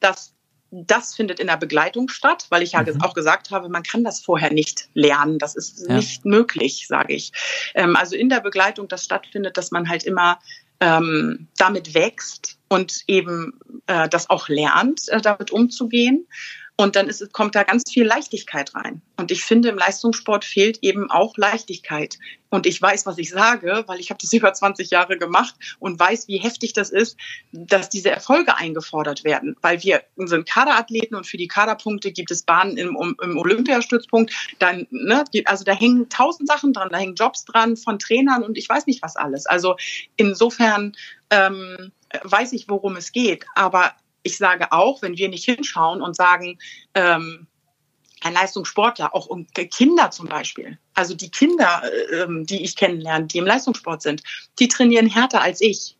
[0.00, 0.34] dass
[0.70, 3.00] das findet in der Begleitung statt, weil ich ja mhm.
[3.02, 5.38] auch gesagt habe, man kann das vorher nicht lernen.
[5.38, 5.94] Das ist ja.
[5.94, 7.32] nicht möglich, sage ich.
[7.74, 10.38] Ähm, also in der Begleitung, das stattfindet, dass man halt immer
[10.84, 16.26] ähm, damit wächst und eben äh, das auch lernt, äh, damit umzugehen.
[16.76, 19.00] Und dann ist, kommt da ganz viel Leichtigkeit rein.
[19.16, 22.18] Und ich finde, im Leistungssport fehlt eben auch Leichtigkeit.
[22.50, 26.00] Und ich weiß, was ich sage, weil ich habe das über 20 Jahre gemacht und
[26.00, 27.16] weiß, wie heftig das ist,
[27.52, 29.54] dass diese Erfolge eingefordert werden.
[29.62, 34.32] Weil wir sind Kaderathleten und für die Kaderpunkte gibt es Bahnen im, im Olympiastützpunkt.
[34.58, 38.58] Dann, ne, also da hängen tausend Sachen dran, da hängen Jobs dran von Trainern und
[38.58, 39.46] ich weiß nicht was alles.
[39.46, 39.76] Also
[40.16, 40.96] insofern
[41.30, 43.46] ähm, weiß ich, worum es geht.
[43.54, 43.92] Aber
[44.24, 46.58] ich sage auch, wenn wir nicht hinschauen und sagen,
[46.94, 47.46] ähm,
[48.22, 49.28] ein Leistungssportler, auch
[49.66, 54.22] Kinder zum Beispiel, also die Kinder, äh, ähm, die ich kennenlerne, die im Leistungssport sind,
[54.58, 55.96] die trainieren härter als ich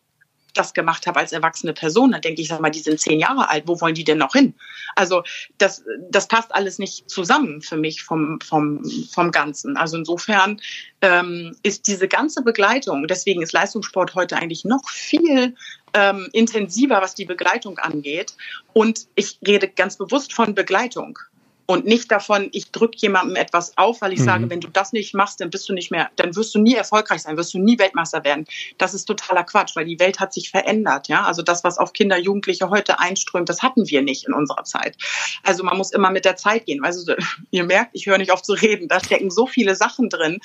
[0.57, 3.49] das gemacht habe als erwachsene Person, dann denke ich, sag mal, die sind zehn Jahre
[3.49, 4.53] alt, wo wollen die denn noch hin?
[4.95, 5.23] Also
[5.57, 9.77] das, das passt alles nicht zusammen für mich vom, vom, vom Ganzen.
[9.77, 10.59] Also insofern
[11.01, 15.55] ähm, ist diese ganze Begleitung, deswegen ist Leistungssport heute eigentlich noch viel
[15.93, 18.33] ähm, intensiver, was die Begleitung angeht.
[18.73, 21.19] Und ich rede ganz bewusst von Begleitung
[21.67, 24.25] und nicht davon, ich drücke jemandem etwas auf, weil ich mhm.
[24.25, 26.75] sage, wenn du das nicht machst, dann bist du nicht mehr, dann wirst du nie
[26.75, 28.45] erfolgreich sein, wirst du nie Weltmeister werden.
[28.77, 31.23] Das ist totaler Quatsch, weil die Welt hat sich verändert, ja.
[31.23, 34.97] Also das, was auf Kinder, Jugendliche heute einströmt, das hatten wir nicht in unserer Zeit.
[35.43, 36.83] Also man muss immer mit der Zeit gehen.
[36.83, 37.15] Also
[37.51, 38.87] ihr merkt, ich höre nicht auf zu reden.
[38.87, 40.39] Da stecken so viele Sachen drin,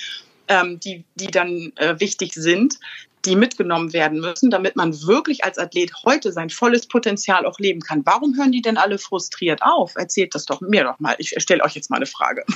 [0.51, 2.79] ähm, die, die dann äh, wichtig sind,
[3.25, 7.81] die mitgenommen werden müssen, damit man wirklich als Athlet heute sein volles Potenzial auch leben
[7.81, 8.05] kann.
[8.05, 9.95] Warum hören die denn alle frustriert auf?
[9.97, 11.15] Erzählt das doch mir doch mal.
[11.19, 12.45] Ich stelle euch jetzt mal eine Frage.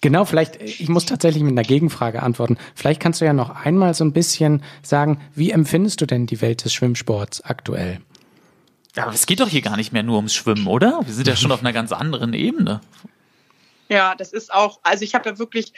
[0.00, 2.56] Genau, vielleicht, ich muss tatsächlich mit einer Gegenfrage antworten.
[2.76, 6.40] Vielleicht kannst du ja noch einmal so ein bisschen sagen, wie empfindest du denn die
[6.40, 8.00] Welt des Schwimmsports aktuell?
[8.94, 11.00] Ja, aber es geht doch hier gar nicht mehr nur ums Schwimmen, oder?
[11.04, 12.80] Wir sind ja schon auf einer ganz anderen Ebene.
[13.88, 15.72] Ja, das ist auch, also ich habe ja wirklich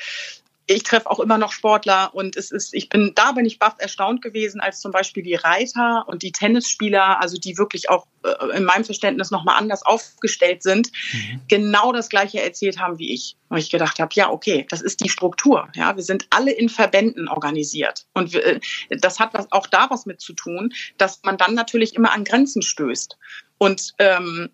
[0.66, 3.74] ich treffe auch immer noch Sportler und es ist, ich bin, da bin ich baff
[3.78, 8.56] erstaunt gewesen, als zum Beispiel die Reiter und die Tennisspieler, also die wirklich auch äh,
[8.56, 11.40] in meinem Verständnis nochmal anders aufgestellt sind, mhm.
[11.48, 13.36] genau das Gleiche erzählt haben wie ich.
[13.48, 15.68] Und ich gedacht habe, ja, okay, das ist die Struktur.
[15.74, 18.06] Ja, wir sind alle in Verbänden organisiert.
[18.12, 21.54] Und wir, äh, das hat was, auch da was mit zu tun, dass man dann
[21.54, 23.16] natürlich immer an Grenzen stößt.
[23.62, 24.48] Und ähm,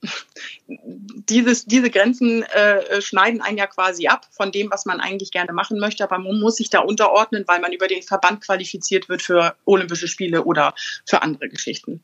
[0.67, 5.53] dieses, diese Grenzen äh, schneiden einen ja quasi ab von dem, was man eigentlich gerne
[5.53, 6.03] machen möchte.
[6.03, 10.09] Aber man muss sich da unterordnen, weil man über den Verband qualifiziert wird für Olympische
[10.09, 10.75] Spiele oder
[11.09, 12.03] für andere Geschichten.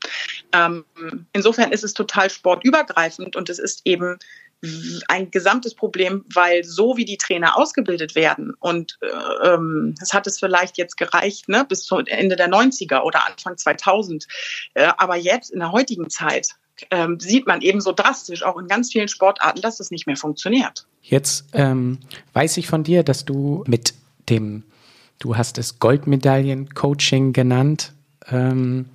[0.53, 0.85] Ähm,
[1.33, 4.21] insofern ist es total sportübergreifend und es ist eben
[5.09, 10.29] ein gesamtes Problem, weil so wie die Trainer ausgebildet werden und äh, ähm, es hat
[10.29, 14.29] es vielleicht jetzt gereicht ne, bis zum Ende der 90er oder Anfang 2000,
[14.75, 16.55] äh, aber jetzt in der heutigen Zeit
[16.91, 20.17] ähm, sieht man eben so drastisch auch in ganz vielen Sportarten, dass es nicht mehr
[20.17, 20.87] funktioniert.
[21.03, 21.99] Jetzt ähm,
[22.33, 23.95] weiß ich von dir, dass du mit
[24.29, 24.65] dem,
[25.19, 27.93] du hast es Goldmedaillen-Coaching genannt,
[28.31, 28.87] ähm,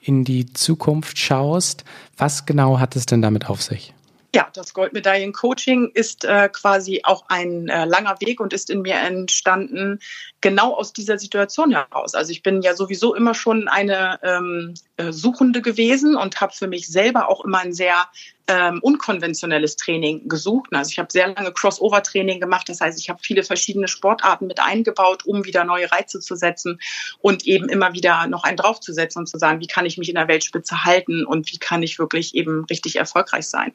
[0.00, 1.84] in die Zukunft schaust.
[2.16, 3.92] Was genau hat es denn damit auf sich?
[4.34, 8.96] Ja, das Goldmedaillen-Coaching ist äh, quasi auch ein äh, langer Weg und ist in mir
[8.96, 10.00] entstanden
[10.42, 12.14] genau aus dieser Situation heraus.
[12.14, 16.66] Also ich bin ja sowieso immer schon eine ähm, äh, Suchende gewesen und habe für
[16.66, 18.08] mich selber auch immer ein sehr
[18.48, 20.70] ähm, unkonventionelles Training gesucht.
[20.72, 22.68] Also ich habe sehr lange Crossover-Training gemacht.
[22.68, 26.80] Das heißt, ich habe viele verschiedene Sportarten mit eingebaut, um wieder neue Reize zu setzen
[27.20, 30.16] und eben immer wieder noch einen draufzusetzen und zu sagen, wie kann ich mich in
[30.16, 33.72] der Weltspitze halten und wie kann ich wirklich eben richtig erfolgreich sein.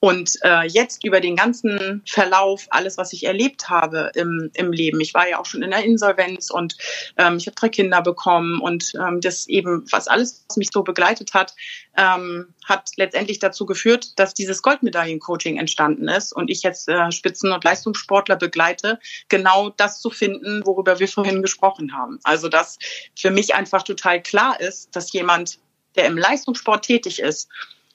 [0.00, 4.98] Und äh, jetzt über den ganzen Verlauf, alles, was ich erlebt habe im, im Leben,
[5.00, 6.76] ich war ja auch schon in der Insolvenz und
[7.18, 11.34] ähm, ich habe drei Kinder bekommen und ähm, das eben, was alles, mich so begleitet
[11.34, 11.54] hat,
[11.96, 17.52] ähm, hat letztendlich dazu geführt, dass dieses Goldmedaillen-Coaching entstanden ist und ich jetzt äh, Spitzen-
[17.52, 22.20] und Leistungssportler begleite, genau das zu finden, worüber wir vorhin gesprochen haben.
[22.22, 22.78] Also dass
[23.18, 25.58] für mich einfach total klar ist, dass jemand,
[25.96, 27.48] der im Leistungssport tätig ist,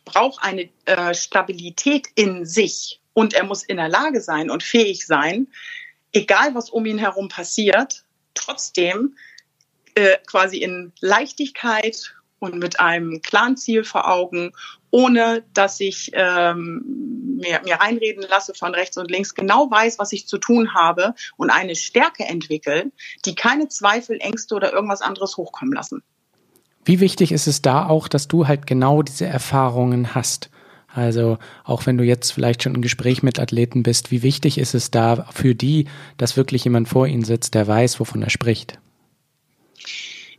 [0.04, 5.06] braucht eine äh, Stabilität in sich und er muss in der Lage sein und fähig
[5.06, 5.48] sein,
[6.12, 8.04] egal was um ihn herum passiert,
[8.34, 9.16] trotzdem
[9.96, 14.52] äh, quasi in Leichtigkeit und mit einem klaren Ziel vor Augen,
[14.92, 20.12] ohne dass ich ähm, mir, mir reinreden lasse von rechts und links, genau weiß, was
[20.14, 22.92] ich zu tun habe und eine Stärke entwickeln,
[23.26, 26.02] die keine Zweifel, Ängste oder irgendwas anderes hochkommen lassen.
[26.86, 30.50] Wie wichtig ist es da auch, dass du halt genau diese Erfahrungen hast?
[30.88, 34.76] Also auch wenn du jetzt vielleicht schon im Gespräch mit Athleten bist, wie wichtig ist
[34.76, 38.80] es da für die, dass wirklich jemand vor ihnen sitzt, der weiß, wovon er spricht?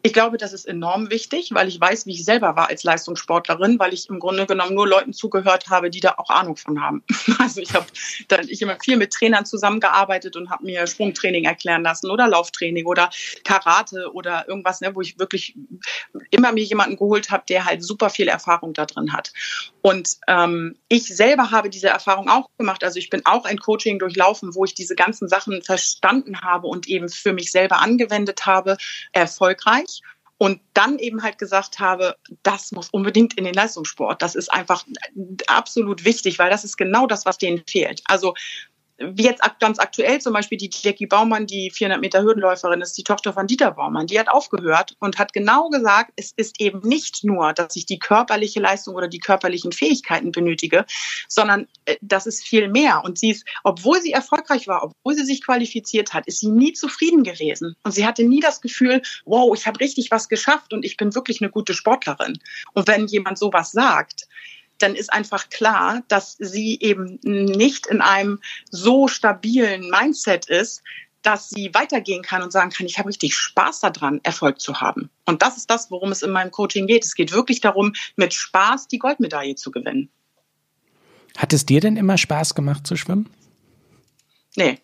[0.07, 3.81] Ich glaube, das ist enorm wichtig, weil ich weiß, wie ich selber war als Leistungssportlerin,
[3.81, 7.03] weil ich im Grunde genommen nur Leuten zugehört habe, die da auch Ahnung von haben.
[7.39, 7.87] Also ich habe
[8.29, 12.87] dann ich immer viel mit Trainern zusammengearbeitet und habe mir Sprungtraining erklären lassen oder Lauftraining
[12.87, 13.11] oder
[13.45, 15.57] Karate oder irgendwas, ne, wo ich wirklich
[16.31, 19.33] immer mir jemanden geholt habe, der halt super viel Erfahrung da drin hat.
[19.83, 22.83] Und ähm, ich selber habe diese Erfahrung auch gemacht.
[22.83, 26.89] Also ich bin auch ein Coaching durchlaufen, wo ich diese ganzen Sachen verstanden habe und
[26.89, 28.77] eben für mich selber angewendet habe,
[29.13, 29.96] erfolgreich
[30.39, 34.21] und dann eben halt gesagt habe, das muss unbedingt in den Leistungssport.
[34.21, 34.85] Das ist einfach
[35.47, 38.03] absolut wichtig, weil das ist genau das, was denen fehlt.
[38.05, 38.35] Also
[38.99, 43.33] jetzt ganz aktuell zum Beispiel die Jackie Baumann, die 400 Meter Hürdenläuferin ist, die Tochter
[43.33, 47.53] von Dieter Baumann, die hat aufgehört und hat genau gesagt, es ist eben nicht nur,
[47.53, 50.87] dass ich die körperliche Leistung oder die körperlichen Fähigkeiten benötige,
[51.29, 53.03] sondern äh, das ist viel mehr.
[53.05, 56.73] Und sie ist, obwohl sie erfolgreich war, obwohl sie sich qualifiziert hat, ist sie nie
[56.73, 57.77] zufrieden gewesen.
[57.83, 61.15] Und sie hatte nie das Gefühl, wow, ich habe richtig was geschafft und ich bin
[61.15, 62.39] wirklich eine gute Sportlerin.
[62.73, 64.27] Und wenn jemand sowas sagt,
[64.79, 70.83] dann ist einfach klar, dass sie eben nicht in einem so stabilen Mindset ist,
[71.23, 75.11] dass sie weitergehen kann und sagen kann, ich habe richtig Spaß daran, Erfolg zu haben.
[75.25, 77.05] Und das ist das, worum es in meinem Coaching geht.
[77.05, 80.09] Es geht wirklich darum, mit Spaß die Goldmedaille zu gewinnen.
[81.37, 83.29] Hat es dir denn immer Spaß gemacht zu schwimmen?
[84.55, 84.79] Nee.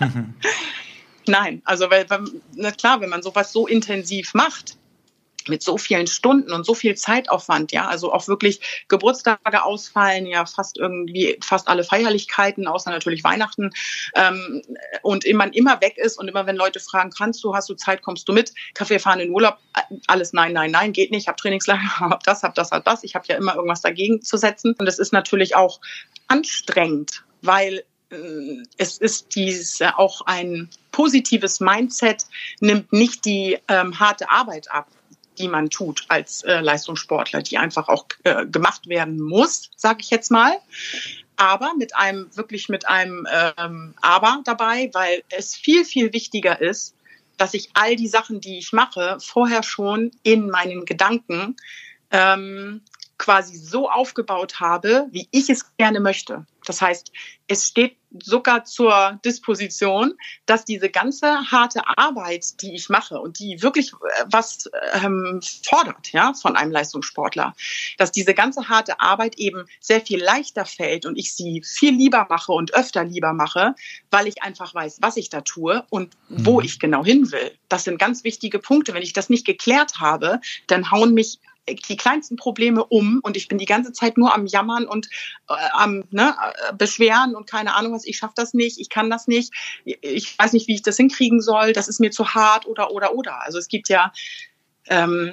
[1.28, 2.06] Nein, also weil,
[2.54, 4.76] na klar, wenn man sowas so intensiv macht,
[5.48, 10.46] mit so vielen Stunden und so viel Zeitaufwand, ja, also auch wirklich Geburtstage ausfallen, ja,
[10.46, 13.70] fast irgendwie, fast alle Feierlichkeiten, außer natürlich Weihnachten,
[14.14, 14.62] ähm,
[15.02, 18.02] und man immer weg ist und immer wenn Leute fragen, kannst du, hast du Zeit,
[18.02, 19.58] kommst du mit, Kaffee fahren in Urlaub,
[20.06, 23.14] alles nein, nein, nein, geht nicht, hab Trainingslager, hab das, hab das, hab das, ich
[23.14, 24.74] habe ja immer irgendwas dagegen zu setzen.
[24.78, 25.80] Und es ist natürlich auch
[26.28, 32.24] anstrengend, weil äh, es ist dies auch ein positives Mindset,
[32.60, 34.88] nimmt nicht die ähm, harte Arbeit ab
[35.38, 40.10] die man tut als äh, Leistungssportler, die einfach auch äh, gemacht werden muss, sage ich
[40.10, 40.58] jetzt mal.
[41.36, 46.94] Aber mit einem, wirklich mit einem ähm, Aber dabei, weil es viel, viel wichtiger ist,
[47.36, 51.56] dass ich all die Sachen, die ich mache, vorher schon in meinen Gedanken
[52.10, 52.80] ähm,
[53.18, 56.46] quasi so aufgebaut habe, wie ich es gerne möchte.
[56.66, 57.12] Das heißt,
[57.46, 60.14] es steht sogar zur Disposition,
[60.46, 66.12] dass diese ganze harte Arbeit, die ich mache und die wirklich äh, was ähm, fordert,
[66.12, 67.54] ja, von einem Leistungssportler,
[67.98, 72.26] dass diese ganze harte Arbeit eben sehr viel leichter fällt und ich sie viel lieber
[72.28, 73.74] mache und öfter lieber mache,
[74.10, 76.66] weil ich einfach weiß, was ich da tue und wo mhm.
[76.66, 77.52] ich genau hin will.
[77.68, 78.94] Das sind ganz wichtige Punkte.
[78.94, 81.38] Wenn ich das nicht geklärt habe, dann hauen mich
[81.68, 85.08] die kleinsten Probleme um und ich bin die ganze Zeit nur am Jammern und
[85.48, 86.34] äh, am ne,
[86.68, 89.52] äh, Beschweren und keine Ahnung was, ich schaffe das nicht, ich kann das nicht,
[89.84, 93.14] ich weiß nicht, wie ich das hinkriegen soll, das ist mir zu hart oder oder
[93.14, 93.42] oder.
[93.42, 94.12] Also es gibt ja
[94.88, 95.32] ähm,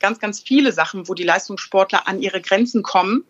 [0.00, 3.24] ganz, ganz viele Sachen, wo die Leistungssportler an ihre Grenzen kommen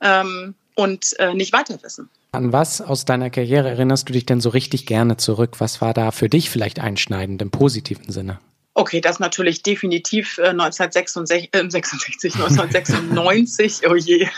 [0.00, 2.08] ähm, und äh, nicht weiter wissen.
[2.30, 5.56] An was aus deiner Karriere erinnerst du dich denn so richtig gerne zurück?
[5.58, 8.38] Was war da für dich vielleicht einschneidend im positiven Sinne?
[8.78, 14.28] Okay, das natürlich definitiv äh, 1966, äh, 66, 1996, oh je,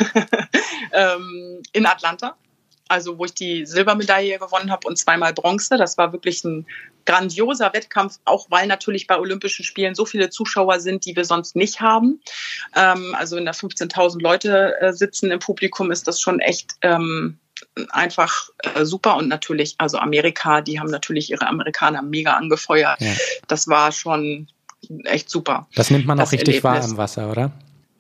[0.92, 2.36] ähm, in Atlanta.
[2.88, 5.76] Also wo ich die Silbermedaille gewonnen habe und zweimal Bronze.
[5.76, 6.66] Das war wirklich ein
[7.04, 11.54] grandioser Wettkampf, auch weil natürlich bei Olympischen Spielen so viele Zuschauer sind, die wir sonst
[11.54, 12.22] nicht haben.
[12.74, 17.38] Ähm, also wenn da 15.000 Leute äh, sitzen im Publikum, ist das schon echt ähm,
[17.90, 23.00] einfach äh, super und natürlich, also Amerika, die haben natürlich ihre Amerikaner mega angefeuert.
[23.00, 23.12] Ja.
[23.48, 24.48] Das war schon
[25.04, 25.68] echt super.
[25.74, 26.92] Das nimmt man auch richtig wahr Erlebnis.
[26.92, 27.52] im Wasser, oder?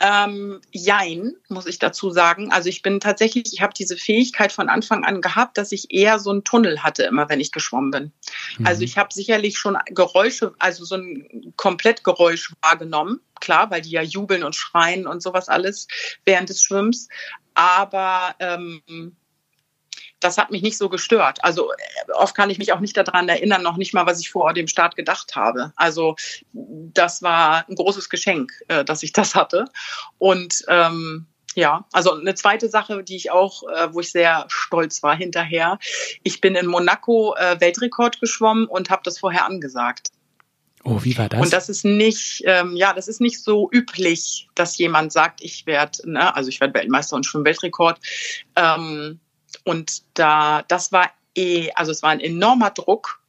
[0.02, 2.50] Ähm, jein, muss ich dazu sagen.
[2.50, 6.18] Also ich bin tatsächlich, ich habe diese Fähigkeit von Anfang an gehabt, dass ich eher
[6.18, 8.12] so einen Tunnel hatte, immer wenn ich geschwommen bin.
[8.64, 14.00] Also ich habe sicherlich schon Geräusche, also so ein Komplettgeräusch wahrgenommen, klar, weil die ja
[14.00, 15.86] jubeln und schreien und sowas alles
[16.24, 17.08] während des Schwimmens.
[17.52, 18.80] Aber ähm,
[20.20, 21.42] das hat mich nicht so gestört.
[21.42, 24.30] Also äh, oft kann ich mich auch nicht daran erinnern, noch nicht mal, was ich
[24.30, 25.72] vor dem Start gedacht habe.
[25.76, 26.16] Also
[26.52, 29.64] das war ein großes Geschenk, äh, dass ich das hatte.
[30.18, 35.02] Und ähm, ja, also eine zweite Sache, die ich auch, äh, wo ich sehr stolz
[35.02, 35.78] war hinterher.
[36.22, 40.10] Ich bin in Monaco äh, Weltrekord geschwommen und habe das vorher angesagt.
[40.84, 41.40] Oh, wie war das?
[41.40, 45.66] Und das ist nicht, ähm, ja, das ist nicht so üblich, dass jemand sagt, ich
[45.66, 47.98] werde, ne, also ich werde Weltmeister und schwimme Weltrekord.
[48.56, 49.20] Ähm,
[49.64, 53.20] und da, das war eh, also es war ein enormer Druck.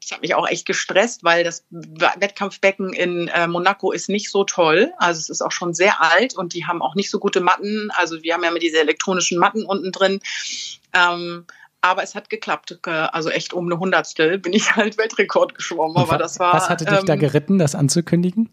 [0.00, 4.44] Das hat mich auch echt gestresst, weil das Wettkampfbecken in äh, Monaco ist nicht so
[4.44, 4.92] toll.
[4.98, 7.90] Also es ist auch schon sehr alt und die haben auch nicht so gute Matten.
[7.94, 10.20] Also wir haben ja immer diese elektronischen Matten unten drin.
[10.94, 11.46] Ähm,
[11.82, 12.78] aber es hat geklappt.
[12.86, 15.96] Äh, Also echt um eine Hundertstel bin ich halt Weltrekord geschwommen.
[15.96, 16.54] Aber das war.
[16.54, 18.50] was hatte dich da ähm, geritten, das anzukündigen?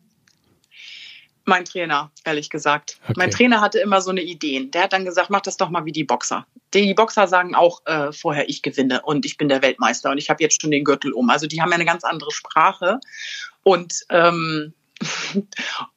[1.48, 3.00] Mein Trainer, ehrlich gesagt.
[3.04, 3.14] Okay.
[3.16, 4.70] Mein Trainer hatte immer so eine Ideen.
[4.72, 6.46] Der hat dann gesagt, mach das doch mal wie die Boxer.
[6.74, 10.30] Die Boxer sagen auch äh, vorher, ich gewinne und ich bin der Weltmeister und ich
[10.30, 11.30] habe jetzt schon den Gürtel um.
[11.30, 13.00] Also die haben ja eine ganz andere Sprache.
[13.64, 14.74] Und ähm,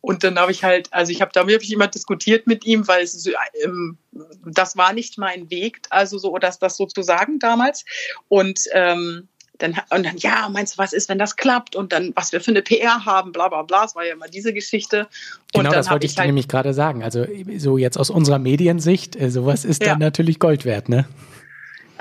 [0.00, 3.02] und dann habe ich halt, also ich habe da wirklich immer diskutiert mit ihm, weil
[3.02, 3.28] es
[3.64, 3.98] ähm,
[4.44, 7.84] das war nicht mein Weg, also so, dass das sozusagen damals.
[8.28, 9.28] Und ähm,
[9.62, 11.76] dann, und dann, ja, meinst du, was ist, wenn das klappt?
[11.76, 13.84] Und dann, was wir für eine PR haben, bla bla bla.
[13.84, 15.08] Es war ja immer diese Geschichte.
[15.54, 17.02] Und Genau, das wollte ich dir halt, nämlich gerade sagen.
[17.02, 17.26] Also
[17.58, 19.90] so jetzt aus unserer Mediensicht, äh, sowas ist Ja.
[19.90, 21.06] dann natürlich Gold wert, ne?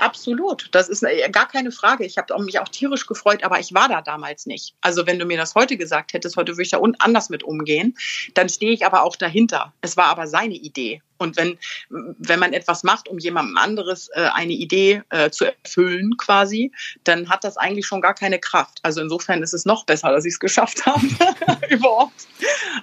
[0.00, 2.04] Absolut, das ist äh, gar keine Frage.
[2.06, 4.74] Ich habe mich auch tierisch gefreut, aber ich war da damals nicht.
[4.80, 7.96] Also wenn du mir das heute gesagt hättest, heute würde ich da anders mit umgehen,
[8.34, 9.74] dann stehe ich aber auch dahinter.
[9.82, 11.02] Es war aber seine Idee.
[11.20, 11.58] Und wenn,
[11.88, 16.72] wenn man etwas macht, um jemandem anderes äh, eine Idee äh, zu erfüllen quasi,
[17.04, 18.78] dann hat das eigentlich schon gar keine Kraft.
[18.82, 21.06] Also insofern ist es noch besser, dass ich es geschafft habe
[21.68, 22.26] überhaupt.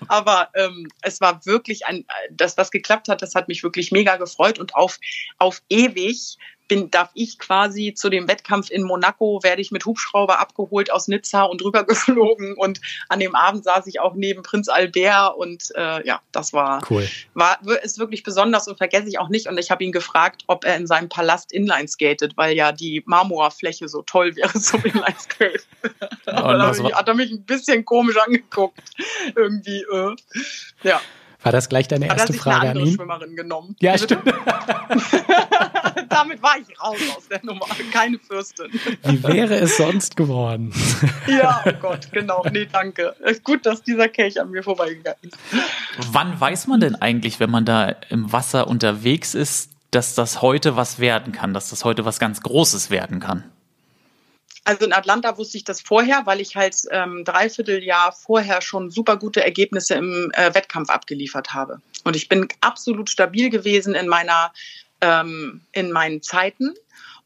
[0.07, 4.17] Aber ähm, es war wirklich ein, dass das geklappt hat, das hat mich wirklich mega
[4.17, 4.99] gefreut und auf,
[5.37, 10.39] auf ewig bin, darf ich quasi zu dem Wettkampf in Monaco, werde ich mit Hubschrauber
[10.39, 15.37] abgeholt aus Nizza und rübergeflogen und an dem Abend saß ich auch neben Prinz Albert
[15.37, 17.07] und äh, ja, das war, Cool.
[17.33, 19.47] war ist wirklich besonders und vergesse ich auch nicht.
[19.47, 23.01] Und ich habe ihn gefragt, ob er in seinem Palast Inline skatet, weil ja die
[23.05, 25.65] Marmorfläche so toll wäre zum Inline Skate.
[26.25, 28.83] Da hat er mich ein bisschen komisch angeguckt.
[29.33, 30.15] Irgendwie, äh.
[30.83, 30.99] ja.
[31.47, 32.95] War das gleich deine er erste Frage eine an ihn?
[32.95, 33.75] Schwimmerin genommen.
[33.79, 34.03] Ja, Bitte?
[34.03, 34.23] stimmt.
[36.09, 37.65] Damit war ich raus aus der Nummer.
[37.93, 38.67] Keine Fürstin.
[39.03, 40.73] Wie wäre es sonst geworden?
[41.27, 42.43] Ja, oh Gott, genau.
[42.51, 43.13] Nee, danke.
[43.25, 45.37] Ist gut, dass dieser Kelch an mir vorbeigegangen ist.
[46.11, 50.75] Wann weiß man denn eigentlich, wenn man da im Wasser unterwegs ist, dass das heute
[50.75, 53.43] was werden kann, dass das heute was ganz Großes werden kann?
[54.67, 58.91] Also in Atlanta wusste ich das vorher, weil ich halt ähm, dreiviertel Jahr vorher schon
[58.91, 61.81] super gute Ergebnisse im äh, Wettkampf abgeliefert habe.
[62.03, 64.51] Und ich bin absolut stabil gewesen in meiner
[64.99, 66.73] ähm, in meinen Zeiten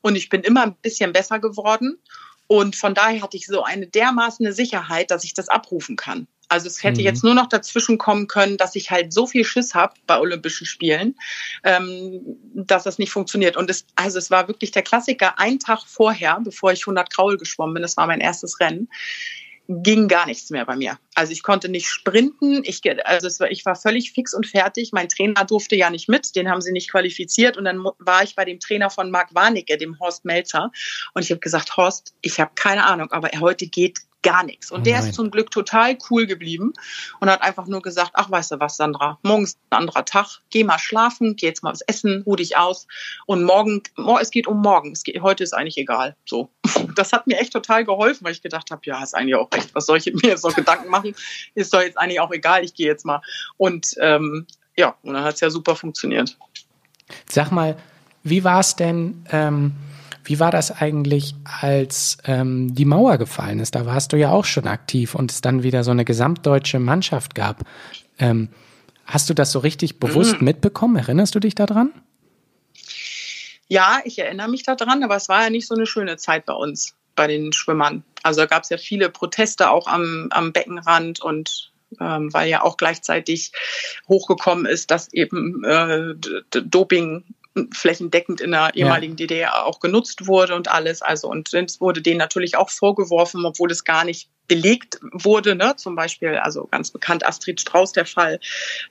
[0.01, 1.97] und ich bin immer ein bisschen besser geworden.
[2.45, 6.27] Und von daher hatte ich so eine dermaßen Sicherheit, dass ich das abrufen kann.
[6.52, 7.06] Also es hätte Mhm.
[7.06, 10.68] jetzt nur noch dazwischen kommen können, dass ich halt so viel Schiss habe bei Olympischen
[10.68, 11.16] Spielen,
[11.64, 12.22] ähm,
[12.54, 13.56] dass das nicht funktioniert.
[13.56, 17.38] Und es, also es war wirklich der Klassiker, ein Tag vorher, bevor ich 100 Kraul
[17.38, 18.89] geschwommen bin, das war mein erstes Rennen,
[19.70, 20.99] ging gar nichts mehr bei mir.
[21.16, 24.91] Also ich konnte nicht sprinten, ich, also war, ich war völlig fix und fertig.
[24.91, 27.56] Mein Trainer durfte ja nicht mit, den haben sie nicht qualifiziert.
[27.56, 30.72] Und dann war ich bei dem Trainer von Marc Warnecke, dem Horst Melzer.
[31.14, 34.72] Und ich habe gesagt, Horst, ich habe keine Ahnung, aber heute geht gar nichts.
[34.72, 35.09] Und Oh der nein.
[35.09, 36.74] ist zum Glück total cool geblieben
[37.19, 40.39] und hat einfach nur gesagt, ach, weißt du was, Sandra, morgen ist ein anderer Tag,
[40.49, 42.88] geh mal schlafen, geh jetzt mal was essen, ruh dich aus
[43.26, 46.15] und morgen, mor- es geht um morgen, es geht, heute ist eigentlich egal.
[46.26, 46.49] So,
[46.95, 49.74] das hat mir echt total geholfen, weil ich gedacht habe, ja, ist eigentlich auch recht,
[49.74, 51.15] was soll ich mir jetzt noch Gedanken machen,
[51.55, 53.22] ist doch jetzt eigentlich auch egal, ich gehe jetzt mal.
[53.57, 54.45] Und ähm,
[54.78, 56.38] ja, und dann hat es ja super funktioniert.
[57.28, 57.76] Sag mal,
[58.24, 59.74] wie war es denn, ähm,
[60.24, 63.76] wie war das eigentlich, als ähm, die Mauer gefallen ist?
[63.76, 67.36] Da warst du ja auch schon aktiv und es dann wieder so eine gesamtdeutsche Mannschaft
[67.36, 67.63] gab.
[68.19, 68.49] Ähm,
[69.05, 70.45] hast du das so richtig bewusst Mhm.
[70.45, 70.95] mitbekommen?
[70.95, 71.91] Erinnerst du dich daran?
[73.67, 76.53] Ja, ich erinnere mich daran, aber es war ja nicht so eine schöne Zeit bei
[76.53, 76.93] uns.
[77.13, 78.03] bei den Schwimmern.
[78.24, 82.63] Also da gab es ja viele Proteste auch am, am Beckenrand und ähm, weil ja
[82.63, 83.51] auch gleichzeitig
[84.07, 86.15] hochgekommen ist, dass eben äh,
[86.51, 87.26] Doping
[87.74, 89.28] flächendeckend in der ehemaligen ja.
[89.28, 91.02] DDR auch genutzt wurde und alles.
[91.02, 95.56] Also und es wurde denen natürlich auch vorgeworfen, obwohl es gar nicht belegt wurde.
[95.56, 95.76] Ne?
[95.76, 98.39] Zum Beispiel, also ganz bekannt Astrid Strauß der Fall.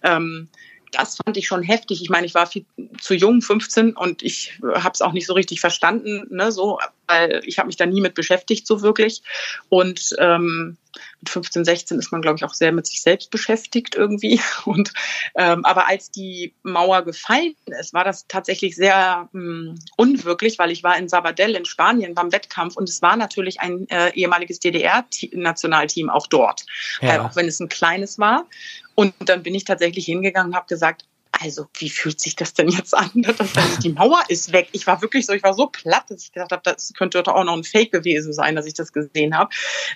[0.02, 0.48] Ähm,
[0.92, 2.02] das fand ich schon heftig.
[2.02, 2.66] Ich meine, ich war viel
[3.00, 7.42] zu jung, 15, und ich habe es auch nicht so richtig verstanden, ne, so, weil
[7.44, 9.22] ich habe mich da nie mit beschäftigt, so wirklich.
[9.68, 10.76] Und ähm,
[11.20, 14.40] mit 15, 16 ist man, glaube ich, auch sehr mit sich selbst beschäftigt irgendwie.
[14.64, 14.92] Und
[15.36, 20.82] ähm, aber als die Mauer gefallen ist, war das tatsächlich sehr ähm, unwirklich, weil ich
[20.82, 26.10] war in Sabadell in Spanien beim Wettkampf und es war natürlich ein äh, ehemaliges DDR-Nationalteam
[26.10, 26.64] auch dort,
[27.00, 27.16] ja.
[27.16, 28.46] äh, auch wenn es ein kleines war.
[28.94, 32.68] Und dann bin ich tatsächlich hingegangen und habe gesagt, also wie fühlt sich das denn
[32.68, 33.10] jetzt an?
[33.14, 33.38] Dass
[33.82, 34.68] die Mauer ist weg.
[34.72, 37.34] Ich war wirklich so, ich war so platt, dass ich gedacht habe, das könnte doch
[37.34, 39.50] auch noch ein Fake gewesen sein, dass ich das gesehen habe.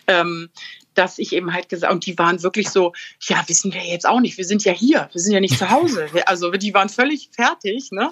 [0.07, 0.49] Ähm,
[0.95, 4.20] dass ich eben halt gesagt, und die waren wirklich so, ja, wissen wir jetzt auch
[4.20, 6.09] nicht, wir sind ja hier, wir sind ja nicht zu Hause.
[6.26, 8.11] Also die waren völlig fertig, ne?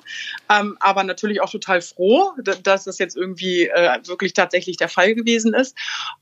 [0.50, 5.14] Ähm, aber natürlich auch total froh, dass das jetzt irgendwie äh, wirklich tatsächlich der Fall
[5.14, 5.76] gewesen ist.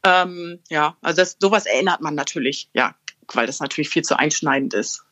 [0.05, 2.95] Ähm, ja, also das, sowas erinnert man natürlich, ja,
[3.33, 5.03] weil das natürlich viel zu einschneidend ist.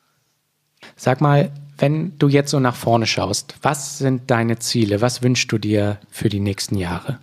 [0.95, 5.01] Sag mal, wenn du jetzt so nach vorne schaust, was sind deine Ziele?
[5.01, 7.19] Was wünschst du dir für die nächsten Jahre?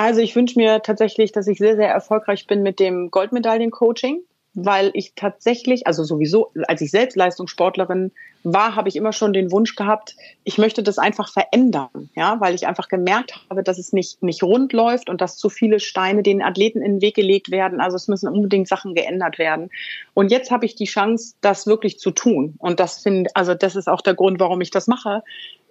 [0.00, 4.22] Also ich wünsche mir tatsächlich, dass ich sehr, sehr erfolgreich bin mit dem Goldmedaillen-Coaching
[4.54, 8.10] weil ich tatsächlich, also sowieso, als ich selbst Leistungssportlerin
[8.42, 12.54] war, habe ich immer schon den Wunsch gehabt, ich möchte das einfach verändern, ja, weil
[12.54, 16.22] ich einfach gemerkt habe, dass es nicht, nicht rund läuft und dass zu viele Steine
[16.22, 17.80] den Athleten in den Weg gelegt werden.
[17.80, 19.70] Also es müssen unbedingt Sachen geändert werden.
[20.14, 22.54] Und jetzt habe ich die Chance, das wirklich zu tun.
[22.58, 25.22] Und das finde, also das ist auch der Grund, warum ich das mache,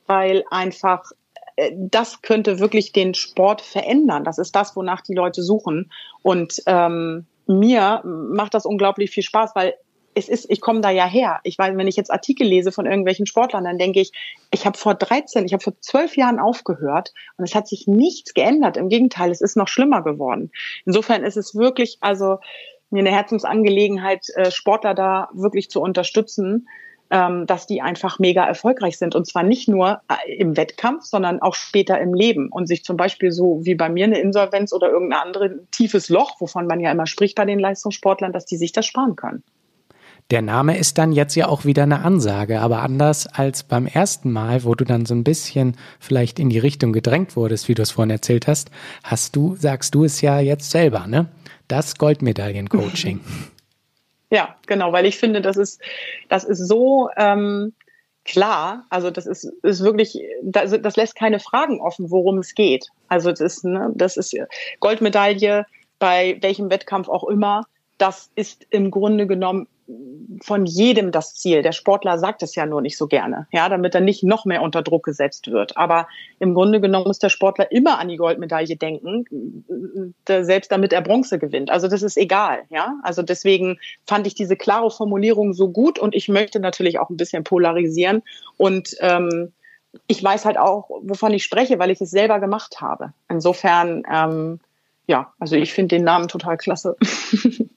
[0.06, 1.12] weil einfach
[1.76, 4.24] das könnte wirklich den Sport verändern.
[4.24, 5.92] Das ist das, wonach die Leute suchen.
[6.22, 9.74] Und ähm, mir macht das unglaublich viel Spaß, weil
[10.16, 11.40] es ist, ich komme da ja her.
[11.44, 14.12] Ich weiß, wenn ich jetzt Artikel lese von irgendwelchen Sportlern, dann denke ich,
[14.52, 18.34] ich habe vor 13, ich habe vor 12 Jahren aufgehört und es hat sich nichts
[18.34, 18.78] geändert.
[18.78, 20.52] Im Gegenteil, es ist noch schlimmer geworden.
[20.86, 22.38] Insofern ist es wirklich, also
[22.90, 26.68] mir eine Herzensangelegenheit, äh, Sportler da wirklich zu unterstützen
[27.12, 29.16] ähm, dass die einfach mega erfolgreich sind.
[29.16, 32.50] Und zwar nicht nur äh, im Wettkampf, sondern auch später im Leben.
[32.50, 36.40] Und sich zum Beispiel so wie bei mir eine Insolvenz oder irgendein anderes tiefes Loch,
[36.40, 39.44] wovon man ja immer spricht bei den Leistungssportlern, dass die sich das sparen können.
[40.32, 44.32] Der Name ist dann jetzt ja auch wieder eine Ansage, aber anders als beim ersten
[44.32, 47.82] Mal, wo du dann so ein bisschen vielleicht in die Richtung gedrängt wurdest, wie du
[47.82, 48.70] es vorhin erzählt hast,
[49.04, 51.30] hast du, sagst du es ja jetzt selber, ne?
[51.68, 53.22] Das Goldmedaillen-Coaching.
[54.32, 55.82] Ja, genau, weil ich finde, das ist,
[56.28, 57.74] das ist so ähm,
[58.26, 58.86] klar.
[58.90, 62.88] Also das ist, ist wirklich, das, das lässt keine Fragen offen, worum es geht.
[63.08, 64.36] Also das ist, ne, das ist
[64.80, 65.66] Goldmedaille
[65.98, 67.66] bei welchem Wettkampf auch immer.
[67.98, 69.68] Das ist im Grunde genommen
[70.44, 71.62] von jedem das Ziel.
[71.62, 74.62] Der Sportler sagt es ja nur nicht so gerne, ja, damit er nicht noch mehr
[74.62, 75.78] unter Druck gesetzt wird.
[75.78, 76.08] Aber
[76.40, 79.26] im Grunde genommen muss der Sportler immer an die Goldmedaille denken,
[80.26, 81.72] selbst damit er Bronze gewinnt.
[81.72, 82.96] Also das ist egal, ja.
[83.04, 87.18] Also deswegen fand ich diese klare Formulierung so gut und ich möchte natürlich auch ein
[87.18, 88.22] bisschen polarisieren
[88.58, 89.52] und ähm,
[90.08, 93.14] ich weiß halt auch, wovon ich spreche, weil ich es selber gemacht habe.
[93.28, 94.60] Insofern, ähm,
[95.08, 96.96] ja, also ich finde den Namen total klasse.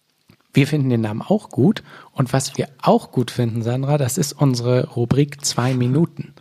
[0.52, 1.82] Wir finden den Namen auch gut.
[2.12, 6.34] Und was wir auch gut finden, Sandra, das ist unsere Rubrik zwei Minuten.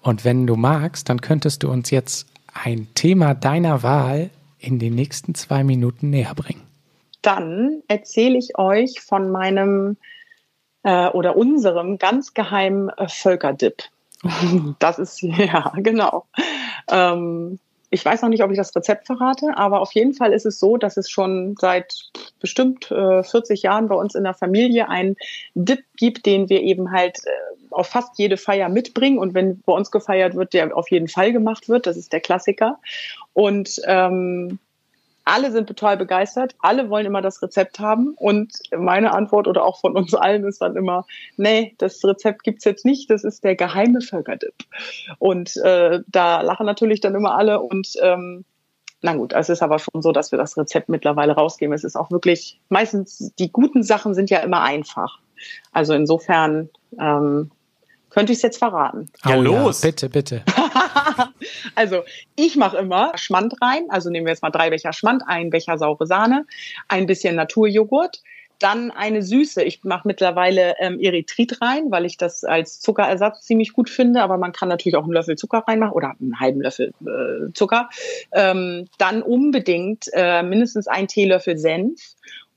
[0.00, 4.94] Und wenn du magst, dann könntest du uns jetzt ein Thema deiner Wahl in den
[4.94, 6.62] nächsten zwei Minuten näher bringen.
[7.22, 9.96] Dann erzähle ich euch von meinem
[10.84, 13.82] äh, oder unserem ganz geheimen äh, Völkerdip.
[14.78, 16.26] Das ist, ja, genau.
[16.90, 17.58] Ähm,
[17.90, 20.58] ich weiß noch nicht, ob ich das Rezept verrate, aber auf jeden Fall ist es
[20.58, 22.10] so, dass es schon seit
[22.40, 25.16] bestimmt äh, 40 Jahren bei uns in der Familie einen
[25.54, 27.30] Dip gibt, den wir eben halt äh,
[27.70, 29.18] auf fast jede Feier mitbringen.
[29.18, 31.86] Und wenn bei uns gefeiert wird, der auf jeden Fall gemacht wird.
[31.86, 32.78] Das ist der Klassiker.
[33.32, 34.58] Und ähm,
[35.28, 39.80] alle sind total begeistert, alle wollen immer das Rezept haben und meine Antwort oder auch
[39.80, 41.06] von uns allen ist dann immer,
[41.36, 44.54] nee, das Rezept gibt's jetzt nicht, das ist der geheime Völkerdip.
[45.18, 48.44] Und äh, da lachen natürlich dann immer alle und ähm,
[49.00, 51.72] na gut, es ist aber schon so, dass wir das Rezept mittlerweile rausgeben.
[51.72, 55.20] Es ist auch wirklich, meistens die guten Sachen sind ja immer einfach.
[55.72, 56.68] Also insofern
[56.98, 57.52] ähm,
[58.18, 59.06] könnte ich es jetzt verraten.
[59.24, 59.82] Ja, oh, los.
[59.82, 60.42] Ja, bitte, bitte.
[61.76, 62.02] also
[62.34, 63.84] ich mache immer Schmand rein.
[63.90, 66.44] Also nehmen wir jetzt mal drei Becher Schmand, ein Becher saure Sahne,
[66.88, 68.20] ein bisschen Naturjoghurt,
[68.58, 69.62] Dann eine Süße.
[69.62, 74.20] Ich mache mittlerweile ähm, Erythrit rein, weil ich das als Zuckerersatz ziemlich gut finde.
[74.22, 77.88] Aber man kann natürlich auch einen Löffel Zucker reinmachen oder einen halben Löffel äh, Zucker.
[78.32, 82.00] Ähm, dann unbedingt äh, mindestens ein Teelöffel Senf.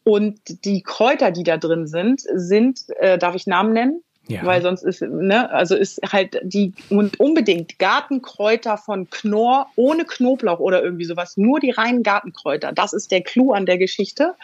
[0.03, 4.03] Und die Kräuter, die da drin sind, sind, äh, darf ich Namen nennen?
[4.32, 4.46] Ja.
[4.46, 10.60] Weil sonst ist, ne, also ist halt die und unbedingt Gartenkräuter von Knorr ohne Knoblauch
[10.60, 12.72] oder irgendwie sowas, nur die reinen Gartenkräuter.
[12.72, 14.36] Das ist der Clou an der Geschichte.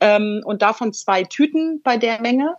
[0.00, 2.56] Ähm, und davon zwei Tüten bei der Menge.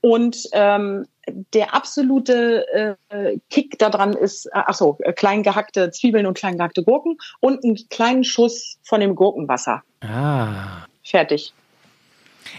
[0.00, 1.06] Und ähm,
[1.52, 6.56] der absolute äh, Kick daran ist, äh, ach so, äh, klein gehackte Zwiebeln und klein
[6.56, 9.82] gehackte Gurken und einen kleinen Schuss von dem Gurkenwasser.
[10.00, 10.84] Ah.
[11.02, 11.52] Fertig.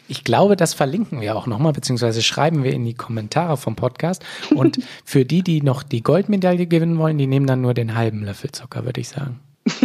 [0.07, 4.23] Ich glaube, das verlinken wir auch nochmal, beziehungsweise schreiben wir in die Kommentare vom Podcast.
[4.55, 8.23] Und für die, die noch die Goldmedaille gewinnen wollen, die nehmen dann nur den halben
[8.23, 9.39] Löffel Zucker, würde ich sagen.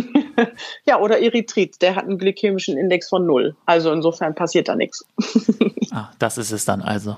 [0.87, 3.57] Ja, oder Erythrit, der hat einen glykämischen Index von null.
[3.67, 5.07] Also insofern passiert da nichts.
[5.91, 7.17] Ah, das ist es dann also.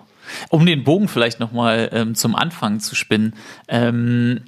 [0.50, 3.34] Um den Bogen vielleicht nochmal ähm, zum Anfang zu spinnen.
[3.68, 4.42] Ähm,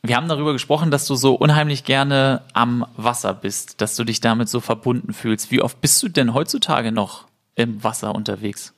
[0.00, 4.20] wir haben darüber gesprochen, dass du so unheimlich gerne am Wasser bist, dass du dich
[4.20, 5.50] damit so verbunden fühlst.
[5.50, 7.24] Wie oft bist du denn heutzutage noch
[7.56, 8.74] im Wasser unterwegs?